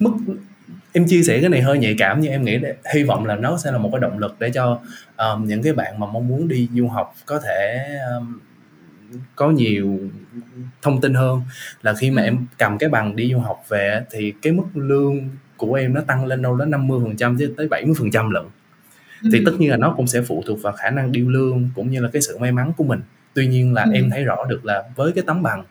[0.00, 0.12] mức
[0.92, 3.36] em chia sẻ cái này hơi nhạy cảm nhưng em nghĩ để, hy vọng là
[3.36, 4.80] nó sẽ là một cái động lực để cho
[5.16, 8.38] um, những cái bạn mà mong muốn đi du học có thể um,
[9.36, 9.98] có nhiều
[10.82, 11.42] thông tin hơn
[11.82, 12.26] là khi mà ừ.
[12.26, 15.28] em cầm cái bằng đi du học về thì cái mức lương
[15.66, 18.30] của em nó tăng lên đâu đó 50 phần trăm chứ tới 70 phần trăm
[18.30, 18.44] lận
[19.22, 19.28] ừ.
[19.32, 21.90] thì tất nhiên là nó cũng sẽ phụ thuộc vào khả năng điêu lương cũng
[21.90, 23.00] như là cái sự may mắn của mình
[23.34, 23.90] tuy nhiên là ừ.
[23.94, 25.64] em thấy rõ được là với cái tấm bằng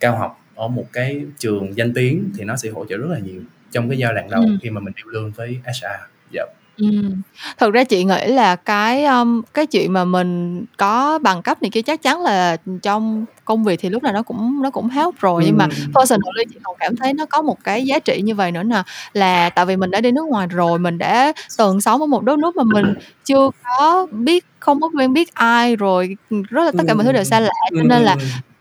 [0.00, 3.18] cao học ở một cái trường danh tiếng thì nó sẽ hỗ trợ rất là
[3.18, 4.56] nhiều trong cái giai đoạn đầu ừ.
[4.62, 5.84] khi mà mình điêu lương với HR
[6.32, 6.57] dạ yep.
[6.78, 7.22] Ừm.
[7.58, 11.70] Thực ra chị nghĩ là cái, ưm, cái chuyện mà mình có bằng cấp này
[11.70, 15.14] kia chắc chắn là, trong công việc thì lúc nào nó cũng nó cũng help
[15.20, 15.92] rồi, nhưng mà Ừm.
[15.94, 18.82] personally chị còn cảm thấy nó có một cái giá trị như vậy nữa nè,
[19.12, 22.22] là tại vì mình đã đi nước ngoài rồi, mình đã từng sống ở một
[22.24, 26.16] đất nước mà mình chưa có biết không có quen biết ai, rồi,
[26.50, 28.16] rất là tất cả mọi thứ đều xa lạ, cho nên là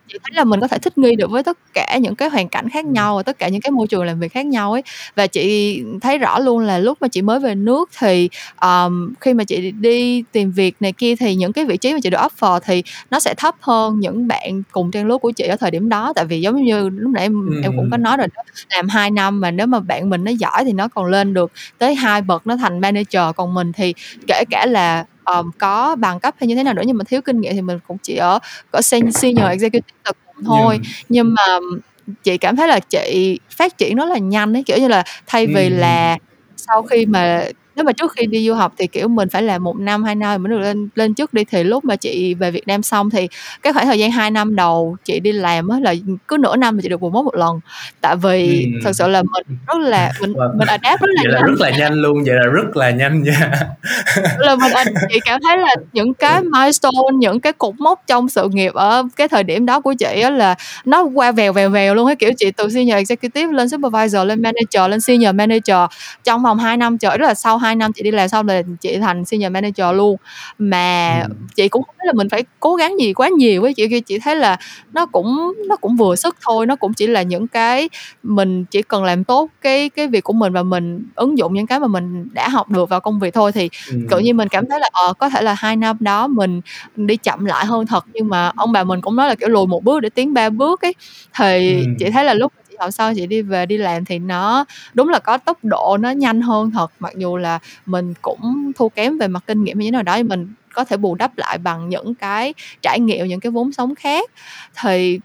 [0.08, 2.50] chị thấy là mình có thể thích nghi được với tất cả những cái hoàn
[2.50, 4.84] cảnh khác nhau và tất cả những cái môi trường làm việc khác nhau ấy.
[5.16, 8.30] Và chị thấy rõ luôn là lúc mà chị mới về nước thì
[8.62, 12.00] um, khi mà chị đi tìm việc này kia thì những cái vị trí mà
[12.04, 15.44] chị được offer thì nó sẽ thấp hơn những bạn cùng trang lứa của chị
[15.44, 16.14] ở thời điểm đó.
[16.16, 17.62] Tại vì giống như lúc nãy em ừ.
[17.64, 20.32] em cũng có nói rồi đó làm 2 năm mà nếu mà bạn mình nó
[20.32, 23.36] giỏi thì nó còn lên được tới hai bậc nó thành manager.
[23.36, 23.94] Còn mình thì
[24.28, 27.22] kể cả là um, có bằng cấp hay như thế nào nữa nhưng mà thiếu
[27.22, 28.40] kinh nghiệm thì mình cũng chỉ ở
[28.72, 29.88] ở senior executive
[30.46, 30.96] thôi yeah.
[31.10, 31.60] nhưng mà
[32.24, 35.48] chị cảm thấy là chị phát triển rất là nhanh ấy kiểu như là thay
[35.48, 35.76] vì ừ.
[35.76, 36.18] là
[36.58, 37.46] sau khi mà
[37.78, 40.16] nếu mà trước khi đi du học thì kiểu mình phải làm một năm hai
[40.16, 43.10] năm mới được lên lên trước đi thì lúc mà chị về Việt Nam xong
[43.10, 43.28] thì
[43.62, 45.94] cái khoảng thời gian 2 năm đầu chị đi làm á là
[46.28, 47.60] cứ nửa năm mà chị được một mốt một lần
[48.02, 48.80] tại vì ừ.
[48.84, 50.58] thật sự là mình rất là mình wow.
[50.58, 51.42] mình adapt rất là vậy nhanh.
[51.42, 53.52] là rất là nhanh luôn vậy là rất là nhanh nha
[54.38, 54.72] là mình
[55.10, 59.04] chị cảm thấy là những cái milestone những cái cột mốc trong sự nghiệp ở
[59.16, 62.16] cái thời điểm đó của chị á là nó qua vèo vèo vèo luôn cái
[62.16, 65.78] kiểu chị từ senior executive lên supervisor lên manager lên senior manager
[66.24, 68.62] trong vòng 2 năm trời rất là sau 2 năm chị đi làm xong là
[68.82, 70.16] chị thành senior manager luôn
[70.58, 71.34] mà ừ.
[71.56, 74.20] chị cũng không thấy là mình phải cố gắng gì quá nhiều với chị chị
[74.20, 74.58] thấy là
[74.94, 77.90] nó cũng nó cũng vừa sức thôi nó cũng chỉ là những cái
[78.24, 81.68] mình chỉ cần làm tốt cái cái việc của mình và mình ứng dụng những
[81.68, 83.98] cái mà mình đã học được vào công việc thôi thì ừ.
[84.10, 86.62] tự nhiên mình cảm thấy là ờ có thể là hai năm đó mình
[86.96, 89.68] đi chậm lại hơn thật nhưng mà ông bà mình cũng nói là kiểu lùi
[89.68, 90.94] một bước để tiến ba bước ấy
[91.38, 91.86] thì ừ.
[92.00, 95.20] chị thấy là lúc học sau chị đi về đi làm thì nó, đúng là
[95.20, 99.28] có tốc độ nó nhanh hơn thật mặc dù là mình cũng thua kém về
[99.28, 101.90] mặt kinh nghiệm như thế nào đó thì mình có thể bù đắp lại bằng
[101.90, 104.32] những cái trải nghiệm, những cái vốn sống khác
[104.82, 105.20] thì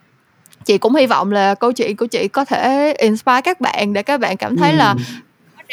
[0.65, 4.03] chị cũng hy vọng là câu chuyện của chị có thể inspire các bạn để
[4.03, 4.77] các bạn cảm thấy ừ.
[4.77, 4.95] là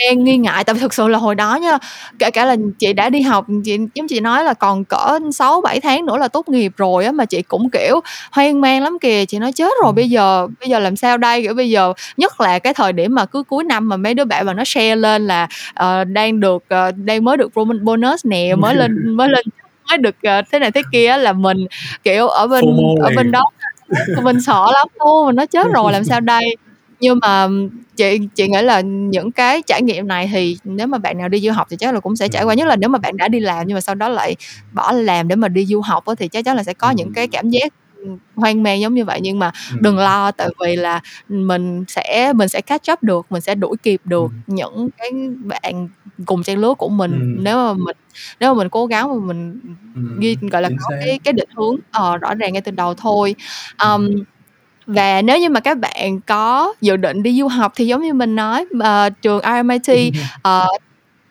[0.05, 0.63] đang nghi ngại.
[0.63, 1.77] Tại vì thực sự là hồi đó nha
[2.19, 5.61] kể cả là chị đã đi học chị giống chị nói là còn cỡ 6
[5.61, 7.99] 7 tháng nữa là tốt nghiệp rồi á mà chị cũng kiểu
[8.31, 9.25] hoang mang lắm kìa.
[9.25, 11.41] Chị nói chết rồi bây giờ bây giờ làm sao đây?
[11.43, 14.25] Kiểu bây giờ nhất là cái thời điểm mà cứ cuối năm mà mấy đứa
[14.25, 15.47] bạn mà nó share lên là
[15.83, 17.51] uh, đang được uh, đang mới được
[17.83, 19.45] bonus nè mới lên mới lên
[19.89, 21.57] mới được uh, thế này thế kia là mình
[22.03, 22.65] kiểu ở bên
[23.01, 23.43] ở bên đó
[24.23, 24.87] mình sợ lắm.
[24.99, 26.55] Luôn mình nói chết rồi làm sao đây
[26.99, 27.47] nhưng mà
[27.95, 31.39] chị chị nghĩ là những cái trải nghiệm này thì nếu mà bạn nào đi
[31.39, 32.53] du học thì chắc là cũng sẽ trải qua.
[32.53, 34.35] Nhất là nếu mà bạn đã đi làm nhưng mà sau đó lại
[34.73, 37.27] bỏ làm để mà đi du học thì chắc chắn là sẽ có những cái
[37.27, 37.73] cảm giác
[38.35, 39.19] hoang mang giống như vậy.
[39.23, 43.41] Nhưng mà đừng lo tại vì là mình sẽ mình sẽ catch up được mình
[43.41, 45.11] sẽ đuổi kịp được những cái
[45.43, 45.89] bạn
[46.25, 47.35] cùng trang lứa của mình.
[47.39, 47.97] Nếu mà mình
[48.39, 49.59] nếu mà mình cố gắng và mình
[50.19, 53.35] ghi gọi là có cái cái định hướng uh, rõ ràng ngay từ đầu thôi.
[53.85, 54.09] Um,
[54.89, 58.13] và nếu như mà các bạn có dự định đi du học thì giống như
[58.13, 60.67] mình nói uh, trường RMIT uh, ờ,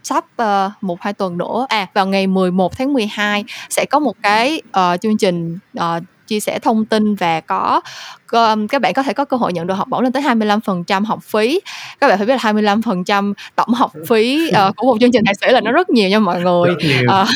[0.03, 1.67] sắp uh, một hai tuần nữa.
[1.69, 6.41] À vào ngày 11 tháng 12 sẽ có một cái uh, chương trình uh, chia
[6.41, 7.81] sẻ thông tin và có
[8.69, 11.23] các bạn có thể có cơ hội nhận được học bổng lên tới 25% học
[11.23, 11.61] phí.
[12.01, 15.37] Các bạn phải biết là 25% tổng học phí uh, của một chương trình thạc
[15.41, 16.71] sĩ là nó rất nhiều nha mọi người.
[17.05, 17.29] Uh,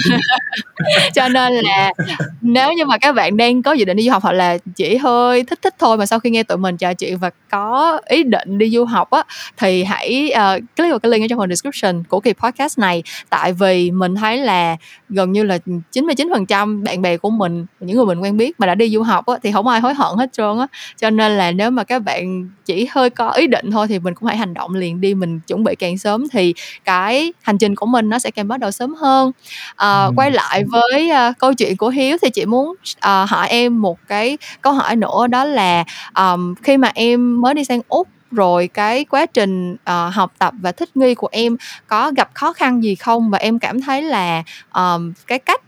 [1.14, 1.92] cho nên là
[2.40, 4.96] nếu như mà các bạn đang có dự định đi du học hoặc là chỉ
[4.96, 8.22] hơi thích thích thôi mà sau khi nghe tụi mình trò chuyện và có ý
[8.22, 9.22] định đi du học á
[9.56, 13.02] thì hãy uh, click vào cái link ở trong phần description của kỳ podcast này.
[13.30, 14.76] Tại vì mình thấy là
[15.08, 15.58] gần như là
[15.92, 19.26] 99% bạn bè của mình những người mình quen biết mà đã đi du học
[19.26, 20.66] á thì không ai hối hận hết trơn á
[20.96, 24.14] cho nên là nếu mà các bạn chỉ hơi có ý định thôi thì mình
[24.14, 26.54] cũng hãy hành động liền đi mình chuẩn bị càng sớm thì
[26.84, 29.32] cái hành trình của mình nó sẽ càng bắt đầu sớm hơn
[29.76, 30.12] à, ừ.
[30.16, 33.98] quay lại với uh, câu chuyện của hiếu thì chị muốn uh, hỏi em một
[34.08, 35.84] cái câu hỏi nữa đó là
[36.16, 40.54] um, khi mà em mới đi sang úc rồi cái quá trình uh, học tập
[40.60, 41.56] và thích nghi của em
[41.86, 44.42] có gặp khó khăn gì không và em cảm thấy là
[44.74, 45.60] um, cái cách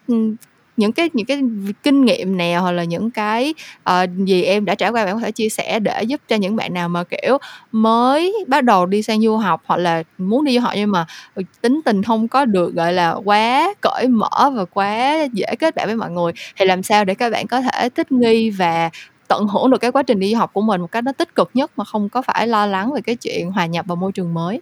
[0.76, 1.42] những cái những cái
[1.82, 3.54] kinh nghiệm nào hoặc là những cái
[3.90, 6.56] uh, gì em đã trải qua bạn có thể chia sẻ để giúp cho những
[6.56, 7.38] bạn nào mà kiểu
[7.72, 11.06] mới bắt đầu đi sang du học hoặc là muốn đi du học nhưng mà
[11.34, 15.74] ừ, tính tình không có được gọi là quá cởi mở và quá dễ kết
[15.74, 18.90] bạn với mọi người thì làm sao để các bạn có thể thích nghi và
[19.28, 21.34] tận hưởng được cái quá trình đi du học của mình một cách nó tích
[21.34, 24.12] cực nhất mà không có phải lo lắng về cái chuyện hòa nhập vào môi
[24.12, 24.60] trường mới.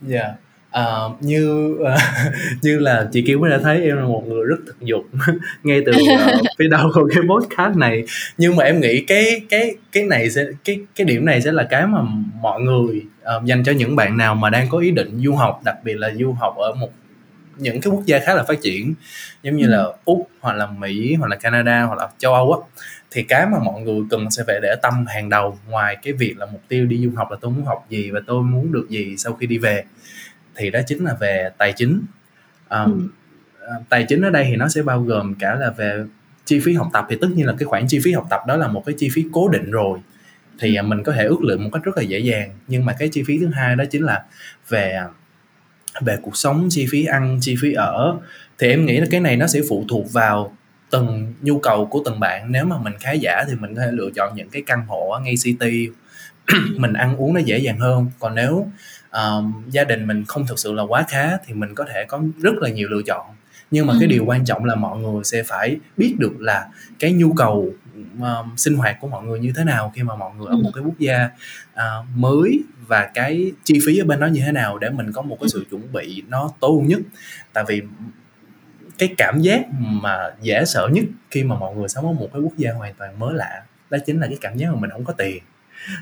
[0.00, 0.20] Dạ.
[0.20, 0.43] Yeah.
[0.80, 2.00] Uh, như uh,
[2.62, 5.06] như là chị Kiều mới đã thấy em là một người rất thực dụng.
[5.62, 8.04] Ngay từ uh, phía đầu của cái podcast này.
[8.38, 11.62] Nhưng mà em nghĩ cái cái cái này sẽ cái cái điểm này sẽ là
[11.70, 11.98] cái mà
[12.40, 13.02] mọi người
[13.36, 15.94] uh, dành cho những bạn nào mà đang có ý định du học đặc biệt
[15.94, 16.90] là du học ở một
[17.56, 18.94] những cái quốc gia khá là phát triển
[19.42, 19.70] giống như ừ.
[19.70, 22.58] là úc hoặc là mỹ hoặc là canada hoặc là châu âu á
[23.10, 26.34] thì cái mà mọi người cần sẽ phải để tâm hàng đầu ngoài cái việc
[26.38, 28.86] là mục tiêu đi du học là tôi muốn học gì và tôi muốn được
[28.88, 29.84] gì sau khi đi về
[30.56, 32.02] thì đó chính là về tài chính.
[32.70, 33.08] Um,
[33.60, 33.66] ừ.
[33.88, 36.04] tài chính ở đây thì nó sẽ bao gồm cả là về
[36.44, 38.56] chi phí học tập thì tất nhiên là cái khoản chi phí học tập đó
[38.56, 39.98] là một cái chi phí cố định rồi.
[40.58, 40.82] Thì ừ.
[40.82, 42.50] mình có thể ước lượng một cách rất là dễ dàng.
[42.66, 44.24] Nhưng mà cái chi phí thứ hai đó chính là
[44.68, 44.98] về
[46.00, 48.16] về cuộc sống chi phí ăn chi phí ở.
[48.58, 50.56] Thì em nghĩ là cái này nó sẽ phụ thuộc vào
[50.90, 52.52] từng nhu cầu của từng bạn.
[52.52, 55.18] Nếu mà mình khá giả thì mình có thể lựa chọn những cái căn hộ
[55.22, 55.88] ngay city.
[56.76, 58.06] Mình ăn uống nó dễ dàng hơn.
[58.18, 58.68] Còn nếu
[59.14, 62.22] uh, gia đình mình không thực sự là quá khá thì mình có thể có
[62.40, 63.26] rất là nhiều lựa chọn.
[63.70, 63.96] Nhưng mà ừ.
[64.00, 67.72] cái điều quan trọng là mọi người sẽ phải biết được là cái nhu cầu
[68.18, 70.70] uh, sinh hoạt của mọi người như thế nào khi mà mọi người ở một
[70.74, 71.28] cái quốc gia
[71.72, 75.22] uh, mới và cái chi phí ở bên đó như thế nào để mình có
[75.22, 77.00] một cái sự chuẩn bị nó tối ưu nhất.
[77.52, 77.82] Tại vì
[78.98, 82.42] cái cảm giác mà dễ sợ nhất khi mà mọi người sống ở một cái
[82.42, 85.04] quốc gia hoàn toàn mới lạ đó chính là cái cảm giác mà mình không
[85.04, 85.42] có tiền.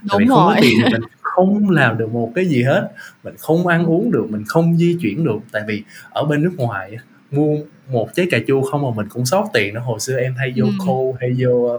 [0.03, 0.55] Đúng Tại vì không rồi.
[0.55, 1.03] có tiền mình
[1.33, 2.93] không làm được một cái gì hết.
[3.24, 5.39] Mình không ăn uống được mình không di chuyển được.
[5.53, 6.97] Tại vì ở bên nước ngoài
[7.30, 7.57] mua
[7.89, 10.53] một trái cà chua không mà mình cũng sót tiền nữa hồi xưa em hay
[10.57, 10.72] vô ừ.
[10.87, 11.78] cô hay vô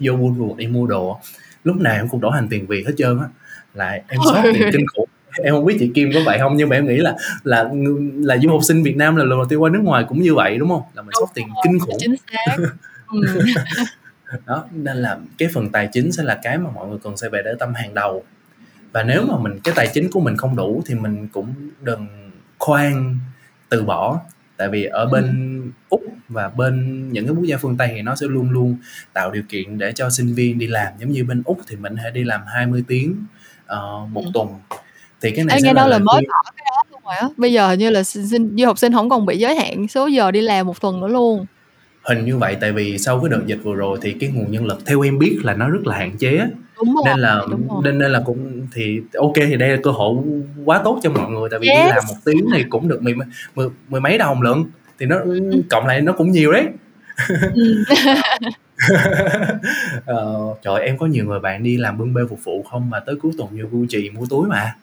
[0.00, 1.20] vô Woolworth đi mua đồ
[1.64, 3.26] lúc nào em cũng đổ thành tiền việt hết trơn á.
[3.74, 5.08] Lại em sót tiền kinh khủng.
[5.42, 7.70] Em không biết chị Kim có vậy không nhưng mà em nghĩ là là
[8.14, 10.34] là du học sinh Việt Nam là lần đầu tiên qua nước ngoài cũng như
[10.34, 10.82] vậy đúng không?
[10.94, 11.96] Là mình sót tiền kinh khủng.
[11.98, 12.56] chính xác.
[13.12, 13.20] Ừ.
[14.46, 17.28] đó nên là cái phần tài chính sẽ là cái mà mọi người cần sẽ
[17.28, 18.24] về để tâm hàng đầu
[18.94, 22.06] và nếu mà mình cái tài chính của mình không đủ thì mình cũng đừng
[22.58, 23.18] khoan
[23.68, 24.20] từ bỏ.
[24.56, 25.24] Tại vì ở bên
[25.64, 25.70] ừ.
[25.88, 28.76] úc và bên những cái quốc gia phương tây thì nó sẽ luôn luôn
[29.12, 30.92] tạo điều kiện để cho sinh viên đi làm.
[30.98, 33.24] Giống như bên úc thì mình hãy đi làm 20 tiếng
[33.64, 34.30] uh, một ừ.
[34.34, 34.48] tuần.
[35.20, 37.28] Thì cái này Ê, nghe đâu là, là mới bỏ cái đó luôn rồi á.
[37.36, 40.30] Bây giờ như là sinh du học sinh không còn bị giới hạn số giờ
[40.30, 41.46] đi làm một tuần nữa luôn.
[42.02, 44.66] Hình như vậy tại vì sau cái đợt dịch vừa rồi thì cái nguồn nhân
[44.66, 47.68] lực theo em biết là nó rất là hạn chế đúng rồi, nên là đúng
[47.68, 47.80] rồi.
[47.84, 50.16] nên nên là cũng thì ok thì đây là cơ hội
[50.64, 51.84] quá tốt cho mọi người tại vì yes.
[51.84, 53.14] đi làm một tiếng thì cũng được mười,
[53.54, 54.64] mười, mười mấy đồng lận
[54.98, 55.50] thì nó ừ.
[55.70, 56.66] cộng lại nó cũng nhiều đấy
[57.54, 57.84] ừ.
[60.06, 63.00] ờ, trời em có nhiều người bạn đi làm bưng bê phục vụ không mà
[63.00, 64.74] tới cuối tuần vô Gucci mua túi mà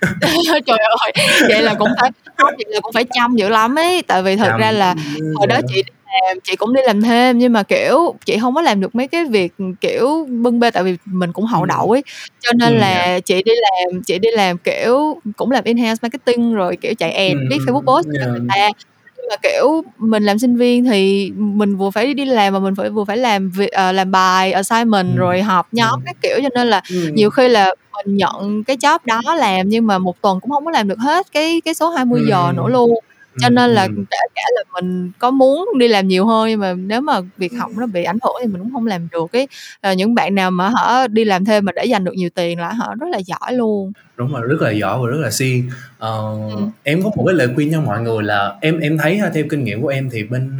[0.66, 1.12] trời ơi
[1.48, 4.52] vậy là cũng phải vậy là cũng phải chăm dữ lắm ấy tại vì thật
[4.58, 4.94] ra là
[5.34, 5.82] hồi đó chị
[6.22, 9.08] làm chị cũng đi làm thêm nhưng mà kiểu chị không có làm được mấy
[9.08, 12.02] cái việc kiểu bưng bê tại vì mình cũng hậu đậu ấy
[12.40, 13.24] cho nên ừ, là yeah.
[13.24, 17.36] chị đi làm chị đi làm kiểu cũng làm in-house marketing rồi kiểu chạy ad
[17.50, 18.68] viết Facebook post cho người ta
[19.16, 22.74] nhưng mà kiểu mình làm sinh viên thì mình vừa phải đi làm mà mình
[22.74, 25.18] phải vừa phải làm việc uh, làm bài assignment ừ.
[25.18, 26.02] rồi họp nhóm ừ.
[26.06, 27.10] các kiểu cho nên là ừ.
[27.14, 30.64] nhiều khi là mình nhận cái job đó làm nhưng mà một tuần cũng không
[30.64, 32.26] có làm được hết cái cái số 20 ừ.
[32.28, 33.00] giờ nữa luôn
[33.38, 36.74] cho nên là kể cả là mình có muốn đi làm nhiều hơn nhưng mà
[36.74, 39.48] nếu mà việc học nó bị ảnh hưởng thì mình cũng không làm được cái
[39.80, 42.58] à, những bạn nào mà họ đi làm thêm mà để dành được nhiều tiền
[42.58, 43.92] là họ rất là giỏi luôn.
[44.16, 45.70] Đúng rồi rất là giỏi và rất là siêng.
[45.98, 46.60] Ờ, ừ.
[46.82, 49.64] em có một cái lời khuyên cho mọi người là em em thấy theo kinh
[49.64, 50.58] nghiệm của em thì bên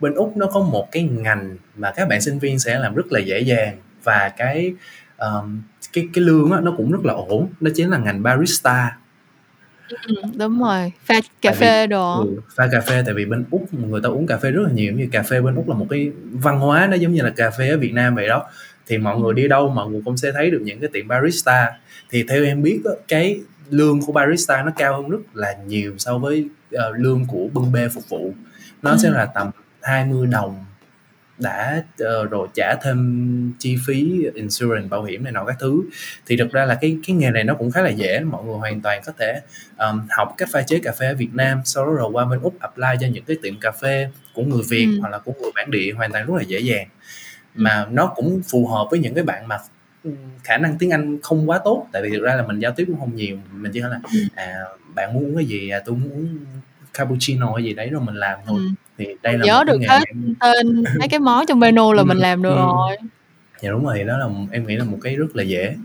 [0.00, 3.12] bên úc nó có một cái ngành mà các bạn sinh viên sẽ làm rất
[3.12, 4.74] là dễ dàng và cái
[5.18, 5.62] um,
[5.92, 7.48] cái cái lương á, nó cũng rất là ổn.
[7.60, 8.96] Nó chính là ngành barista
[10.36, 12.20] đúng rồi, pha cà tại vì phê đồ.
[12.20, 14.70] ừ, pha cà phê tại vì bên úc người ta uống cà phê rất là
[14.72, 17.30] nhiều như cà phê bên úc là một cái văn hóa nó giống như là
[17.30, 18.46] cà phê ở việt nam vậy đó.
[18.86, 21.72] Thì mọi người đi đâu mọi người cũng sẽ thấy được những cái tiệm barista.
[22.10, 26.18] Thì theo em biết cái lương của barista nó cao hơn rất là nhiều so
[26.18, 28.34] với uh, lương của bưng bê phục vụ.
[28.82, 28.96] Nó ừ.
[29.02, 29.50] sẽ là tầm
[29.82, 30.64] 20 đồng
[31.38, 35.82] đã uh, rồi trả thêm chi phí insurance bảo hiểm này nọ các thứ.
[36.26, 38.54] Thì thực ra là cái cái nghề này nó cũng khá là dễ mọi người
[38.54, 39.40] hoàn toàn có thể
[39.78, 42.40] um, học cách pha chế cà phê ở Việt Nam sau đó rồi qua bên
[42.40, 44.98] úc apply cho những cái tiệm cà phê của người Việt ừ.
[45.00, 46.88] hoặc là của người bản địa hoàn toàn rất là dễ dàng.
[47.54, 49.58] Mà nó cũng phù hợp với những cái bạn mà
[50.44, 52.84] khả năng tiếng Anh không quá tốt tại vì thực ra là mình giao tiếp
[52.86, 54.00] cũng không nhiều mình chỉ nói là
[54.34, 54.64] à
[54.94, 55.68] bạn muốn uống cái gì?
[55.68, 56.38] À, tôi muốn uống
[56.94, 58.60] cappuccino hay gì đấy rồi mình làm thôi.
[58.60, 58.68] Ừ.
[58.98, 60.34] thì đây là nhớ được hết em...
[60.40, 62.56] tên mấy cái món trong menu là mình làm được ừ.
[62.56, 62.96] rồi
[63.62, 65.76] dạ đúng rồi đó là em nghĩ là một cái rất là dễ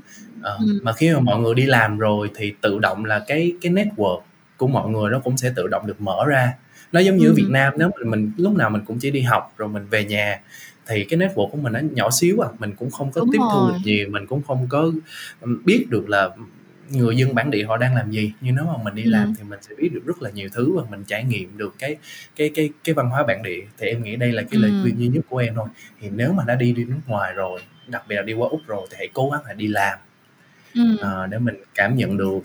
[0.43, 0.79] à, ừ.
[0.83, 4.21] mà khi mà mọi người đi làm rồi thì tự động là cái cái network
[4.57, 6.53] của mọi người nó cũng sẽ tự động được mở ra
[6.91, 7.31] nó giống như ừ.
[7.31, 9.85] ở Việt Nam nếu mình, mình lúc nào mình cũng chỉ đi học rồi mình
[9.89, 10.39] về nhà
[10.87, 13.39] thì cái network của mình nó nhỏ xíu à mình cũng không có Đúng tiếp
[13.39, 13.49] rồi.
[13.53, 14.91] thu được nhiều mình cũng không có
[15.65, 16.29] biết được là
[16.89, 19.09] người dân bản địa họ đang làm gì nhưng nếu mà mình đi ừ.
[19.09, 21.75] làm thì mình sẽ biết được rất là nhiều thứ và mình trải nghiệm được
[21.79, 21.95] cái
[22.35, 24.99] cái cái cái văn hóa bản địa thì em nghĩ đây là cái lời khuyên
[24.99, 25.67] duy nhất của em thôi
[26.01, 28.61] thì nếu mà đã đi đi nước ngoài rồi đặc biệt là đi qua úc
[28.67, 29.99] rồi thì hãy cố gắng là đi làm
[30.75, 30.97] ừ.
[31.01, 32.39] à, để mình cảm nhận được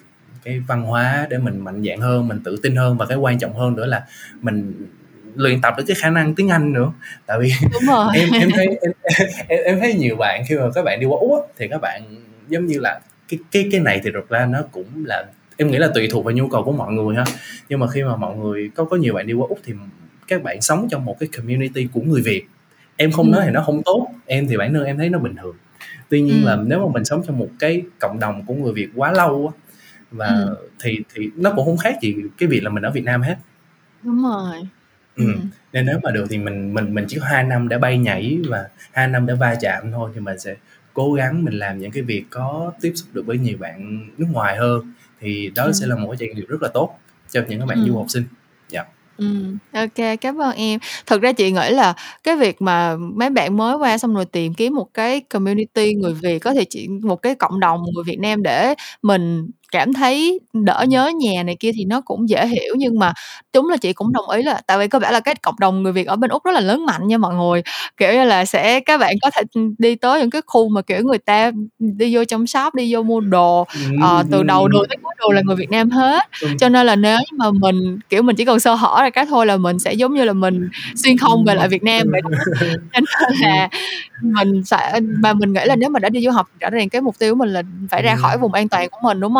[0.45, 3.38] cái văn hóa để mình mạnh dạng hơn mình tự tin hơn và cái quan
[3.38, 4.07] trọng hơn nữa là
[4.40, 4.86] mình
[5.34, 6.93] luyện tập được cái khả năng tiếng Anh nữa
[7.26, 8.09] tại vì Đúng rồi.
[8.14, 8.93] em em thấy em,
[9.49, 12.03] em, em thấy nhiều bạn khi mà các bạn đi qua úc thì các bạn
[12.49, 13.01] giống như là
[13.32, 15.24] cái cái cái này thì thực ra nó cũng là
[15.56, 17.24] em nghĩ là tùy thuộc vào nhu cầu của mọi người ha
[17.68, 19.72] nhưng mà khi mà mọi người có có nhiều bạn đi qua úc thì
[20.28, 22.44] các bạn sống trong một cái community của người việt
[22.96, 23.32] em không ừ.
[23.32, 25.56] nói thì nó không tốt em thì bản thân em thấy nó bình thường
[26.08, 26.46] tuy nhiên ừ.
[26.46, 29.52] là nếu mà mình sống trong một cái cộng đồng của người việt quá lâu
[29.54, 29.58] á
[30.10, 30.56] và ừ.
[30.82, 33.36] thì thì nó cũng không khác gì cái việc là mình ở việt nam hết
[34.02, 34.56] đúng rồi
[35.16, 35.24] ừ.
[35.26, 35.40] ừ.
[35.72, 38.38] nên nếu mà được thì mình mình mình chỉ có hai năm để bay nhảy
[38.48, 40.54] và hai năm để va chạm thôi thì mình sẽ
[40.95, 44.26] cố gắng mình làm những cái việc có tiếp xúc được với nhiều bạn nước
[44.32, 45.72] ngoài hơn thì đó ừ.
[45.72, 46.99] sẽ là một cái trải nghiệm rất là tốt
[47.30, 47.88] cho những các bạn ừ.
[47.88, 48.24] du học sinh
[48.68, 48.93] dạ yeah.
[49.16, 49.80] Ừm, ô
[50.20, 50.80] cảm ơn em.
[51.07, 54.55] Thực ra chị nghĩ là cái việc mà mấy bạn mới qua xong rồi tìm
[54.55, 58.18] kiếm một cái community người Việt có thể chỉ một cái cộng đồng người Việt
[58.20, 62.74] Nam để mình cảm thấy đỡ nhớ nhà này kia thì nó cũng dễ hiểu,
[62.78, 63.12] nhưng mà
[63.54, 65.82] đúng là chị cũng đồng ý là tại vì cơ bản là cái cộng đồng
[65.82, 67.62] người Việt ở bên Úc rất là lớn mạnh nha mọi người.
[67.96, 69.42] Kiểu như là, sẽ các bạn có thể,
[69.78, 73.02] đi tới những cái khu mà, kiểu, người ta, đi vô trong shop, đi vô
[73.02, 73.66] mua đồ,
[74.02, 76.22] ờ, từ đầu đường tới cuối đường là người Việt Nam hết.
[76.58, 79.46] Cho nên là nếu mà mình, kiểu, mình chỉ cần sơ hở ra cái thôi
[79.46, 82.20] là mình sẽ giống như là mình xuyên không về lại Việt Nam vậy.
[82.94, 83.04] Cho nên
[83.42, 83.68] là
[84.22, 87.02] mình sẽ mà mình nghĩ là nếu mà đã đi du học rõ ràng cái
[87.02, 89.34] mục tiêu của mình là phải ra khỏi vùng an toàn của mình, đúng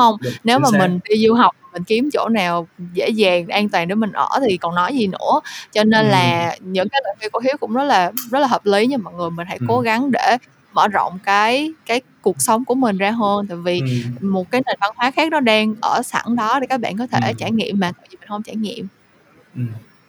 [0.45, 3.95] Nếu mà mình đi du học mình kiếm chỗ nào dễ dàng, an toàn để
[3.95, 5.41] mình ở thì còn nói gì nữa.
[5.73, 8.67] Cho nên là những cái lời khuyên của Hiếu cũng rất là rất là hợp
[8.67, 10.37] lý nha mọi người, mình hãy cố gắng để
[10.73, 13.83] mở rộng cái cái cuộc sống của mình ra hơn, tại vì
[14.21, 17.07] một cái nền văn hóa khác nó đang ở sẵn đó để các bạn có
[17.07, 18.87] thể trải nghiệm mà tại vì mình hông trải nghiệm.
[19.57, 19.69] Ừm.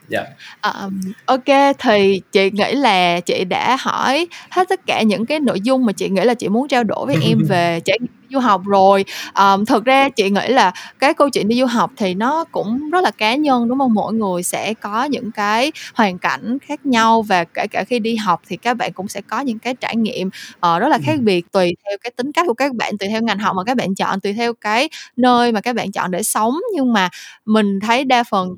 [0.09, 0.23] Dạ.
[0.61, 0.89] Ờ,
[1.25, 1.37] ô
[1.79, 5.91] thì chị nghĩ là chị đã hỏi hết tất cả những cái nội dung mà
[5.93, 9.05] chị nghĩ là chị muốn trao đổi với em về trải nghiệm du học rồi.
[9.33, 12.89] Ờm, thực ra chị nghĩ là cái câu chuyện đi du học thì nó cũng
[12.89, 16.85] rất là cá nhân, đúng không Mỗi người sẽ có những cái hoàn cảnh khác
[16.85, 19.75] nhau và kể cả khi đi học thì các bạn cũng sẽ có những cái
[19.75, 20.29] trải nghiệm,
[20.59, 23.21] ờ, rất là khác biệt tùy theo cái tính cách của các bạn, tùy theo
[23.21, 26.23] ngành học mà các bạn chọn, tùy theo cái nơi mà các bạn chọn để
[26.23, 26.53] sống.
[26.75, 27.09] Nhưng mà
[27.45, 28.49] mình thấy đa phần,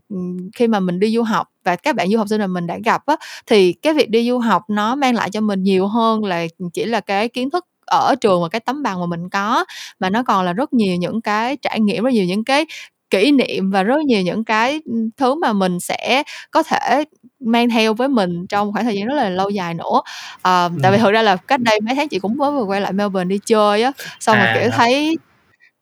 [0.55, 2.77] khi mà mình đi du học và các bạn du học sinh mà mình đã
[2.85, 3.15] gặp á,
[3.47, 6.85] thì cái việc đi du học nó mang lại cho mình nhiều hơn là chỉ
[6.85, 9.65] là cái kiến thức ở trường và cái tấm bằng mà mình có,
[9.99, 12.65] mà nó còn là rất nhiều những cái trải nghiệm, rất nhiều những cái
[13.09, 14.81] kỷ niệm và rất nhiều những cái,
[15.17, 17.03] thứ mà mình sẽ có thể
[17.39, 20.01] mang theo với mình trong khoảng thời gian rất là lâu dài nữa.
[20.41, 22.81] Ờ, tại vì thực ra là cách đây mấy tháng chị cũng mới vừa quay
[22.81, 24.69] lại Melbourne đi chơi á, xong rồi, kiểu, à.
[24.71, 25.17] thấy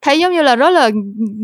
[0.04, 0.90] thấy giống như là rất là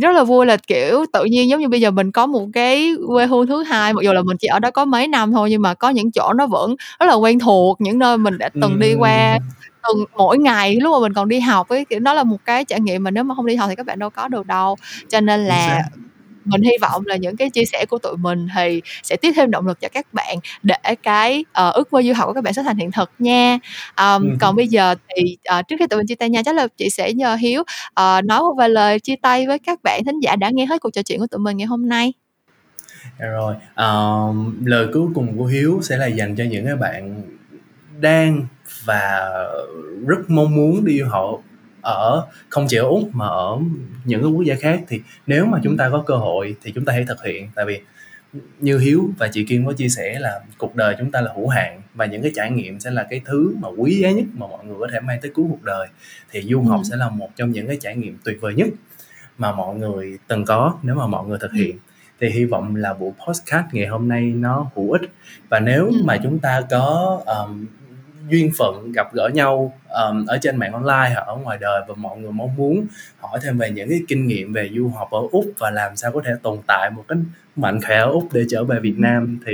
[0.02, 2.94] rất là vui là, kiểu, tự nhiên giống như bây giờ mình có một cái
[3.08, 5.50] quê hương thứ hai, mặc dù là mình chỉ ở đó có mấy năm thôi
[5.50, 8.50] nhưng mà có những chỗ nó vẫn rất là quen thuộc, những nơi mình đã
[8.60, 9.40] từng đi qua
[9.88, 12.66] từng mỗi ngày lúc mà mình còn đi học ấy, kiểu, đó là một cái
[12.66, 14.78] trải nghiệm mà nếu mà không đi học thì các bạn đâu có được đâu.
[15.10, 15.82] Cho nên là
[16.50, 19.52] mình hy vọng là những cái chia sẻ của tụi mình thì sẽ tiếp thêm
[19.52, 22.54] động lực cho các bạn để cái, ờ, ước mơ du học của các bạn
[22.54, 23.60] sẽ thành hiện thực nha.
[23.96, 26.56] Ờm, Ừm còn bây giờ thì, ờ, trước khi tụi mình chia tay nha, chắc
[26.56, 30.02] là chị sẽ nhờ Hiếu, ờ, nói một vài lời chia tay với các bạn
[30.06, 32.14] thính giả đã nghe hết cuộc trò chuyện của tụi mình ngày hôm nay.
[33.20, 37.22] Dạ rồi, ờm, lời cuối cùng của Hiếu sẽ là dành cho những cái bạn
[38.00, 38.46] đang
[38.86, 39.30] và
[40.08, 41.38] rất mong muốn đi họ
[41.82, 43.58] ở không chỉ ở úc mà ở
[44.06, 46.86] những cái quốc gia khác thì nếu mà chúng ta có cơ hội thì chúng
[46.86, 47.50] ta hãy thực hiện.
[47.56, 47.80] Tại vì
[48.60, 51.48] như hiếu và chị kim có chia sẻ là cuộc đời chúng ta là hữu
[51.48, 54.48] hạn và những cái trải nghiệm sẽ là cái thứ mà quý giá nhất mà
[54.48, 55.88] mọi người có thể mang tới cuối cuộc đời.
[56.32, 56.88] Thì du học ừ.
[56.90, 58.68] sẽ là một trong những cái trải nghiệm tuyệt vời nhất
[59.38, 61.78] mà mọi người từng có nếu mà mọi người thực hiện.
[62.20, 65.02] Thì hy vọng là buổi podcast ngày hôm nay nó hữu ích.
[65.50, 66.02] Và nếu ừ.
[66.04, 67.66] mà chúng ta có um,
[68.30, 71.96] duyên phận gặp gỡ nhau um, ở trên mạng online hoặc ở ngoài đời và
[71.98, 72.88] mọi người mong muốn
[73.20, 76.12] hỏi thêm về những cái kinh nghiệm về du học ở úc và làm sao
[76.12, 77.18] có thể tồn tại một cái
[77.56, 79.54] mạnh khỏe ở úc để trở về việt nam thì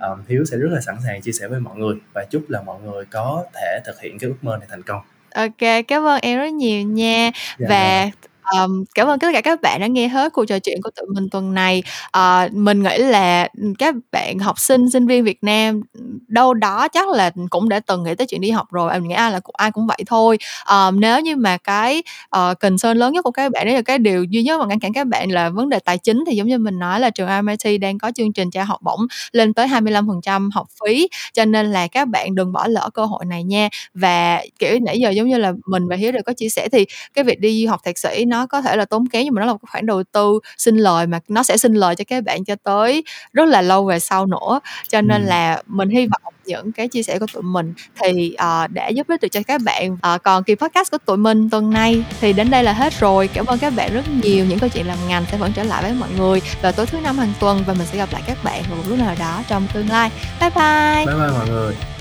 [0.00, 2.62] um, hiếu sẽ rất là sẵn sàng chia sẻ với mọi người và chúc là
[2.62, 5.02] mọi người có thể thực hiện cái ước mơ này thành công.
[5.34, 7.30] Ok cảm ơn em rất nhiều nha.
[7.58, 8.10] Dạ, và
[8.44, 11.06] Um, cảm ơn tất cả các bạn đã nghe hết cuộc trò chuyện của tụi
[11.14, 11.82] mình tuần này.
[12.18, 15.80] Uh, mình nghĩ là, các bạn học sinh, sinh viên Việt Nam,
[16.28, 19.14] đâu đó chắc là cũng đã từng nghĩ tới chuyện đi học rồi, mình nghĩ
[19.14, 20.38] ai là ai cũng vậy thôi.
[20.70, 22.02] Um, nếu như mà cái,
[22.36, 24.80] uh, concern lớn nhất của các bạn, đấy là cái điều duy nhất mà ngăn
[24.80, 27.28] cản các bạn là vấn đề tài chính thì giống như mình nói là trường
[27.44, 29.00] MIT đang có chương trình trả học bổng
[29.32, 33.24] lên tới 25% học phí, cho nên là các bạn đừng bỏ lỡ cơ hội
[33.24, 33.68] này nha.
[33.94, 36.86] Và, kiểu, nãy giờ giống như là mình và Hiếu đều có chia sẻ thì
[37.14, 39.40] cái việc đi du học thạc sĩ nó có thể là tốn kém nhưng mà
[39.40, 42.24] nó là một khoản đầu tư sinh lời mà nó sẽ sinh lời cho các
[42.24, 44.60] bạn cho tới rất là lâu về sau nữa.
[44.88, 48.70] Cho nên là mình hy vọng những cái chia sẻ của tụi mình thì uh,
[48.70, 49.92] để giúp ích được cho các bạn.
[49.92, 53.28] Uh, còn kỳ podcast của tụi mình tuần này thì đến đây là hết rồi.
[53.28, 54.44] Cảm ơn các bạn rất nhiều.
[54.44, 57.00] Những câu chuyện làm ngành sẽ vẫn trở lại với mọi người vào tối thứ
[57.00, 59.42] năm hàng tuần và mình sẽ gặp lại các bạn vào một lúc nào đó
[59.48, 60.10] trong tương lai.
[60.40, 61.06] Bye bye.
[61.06, 61.99] Bye bye mọi người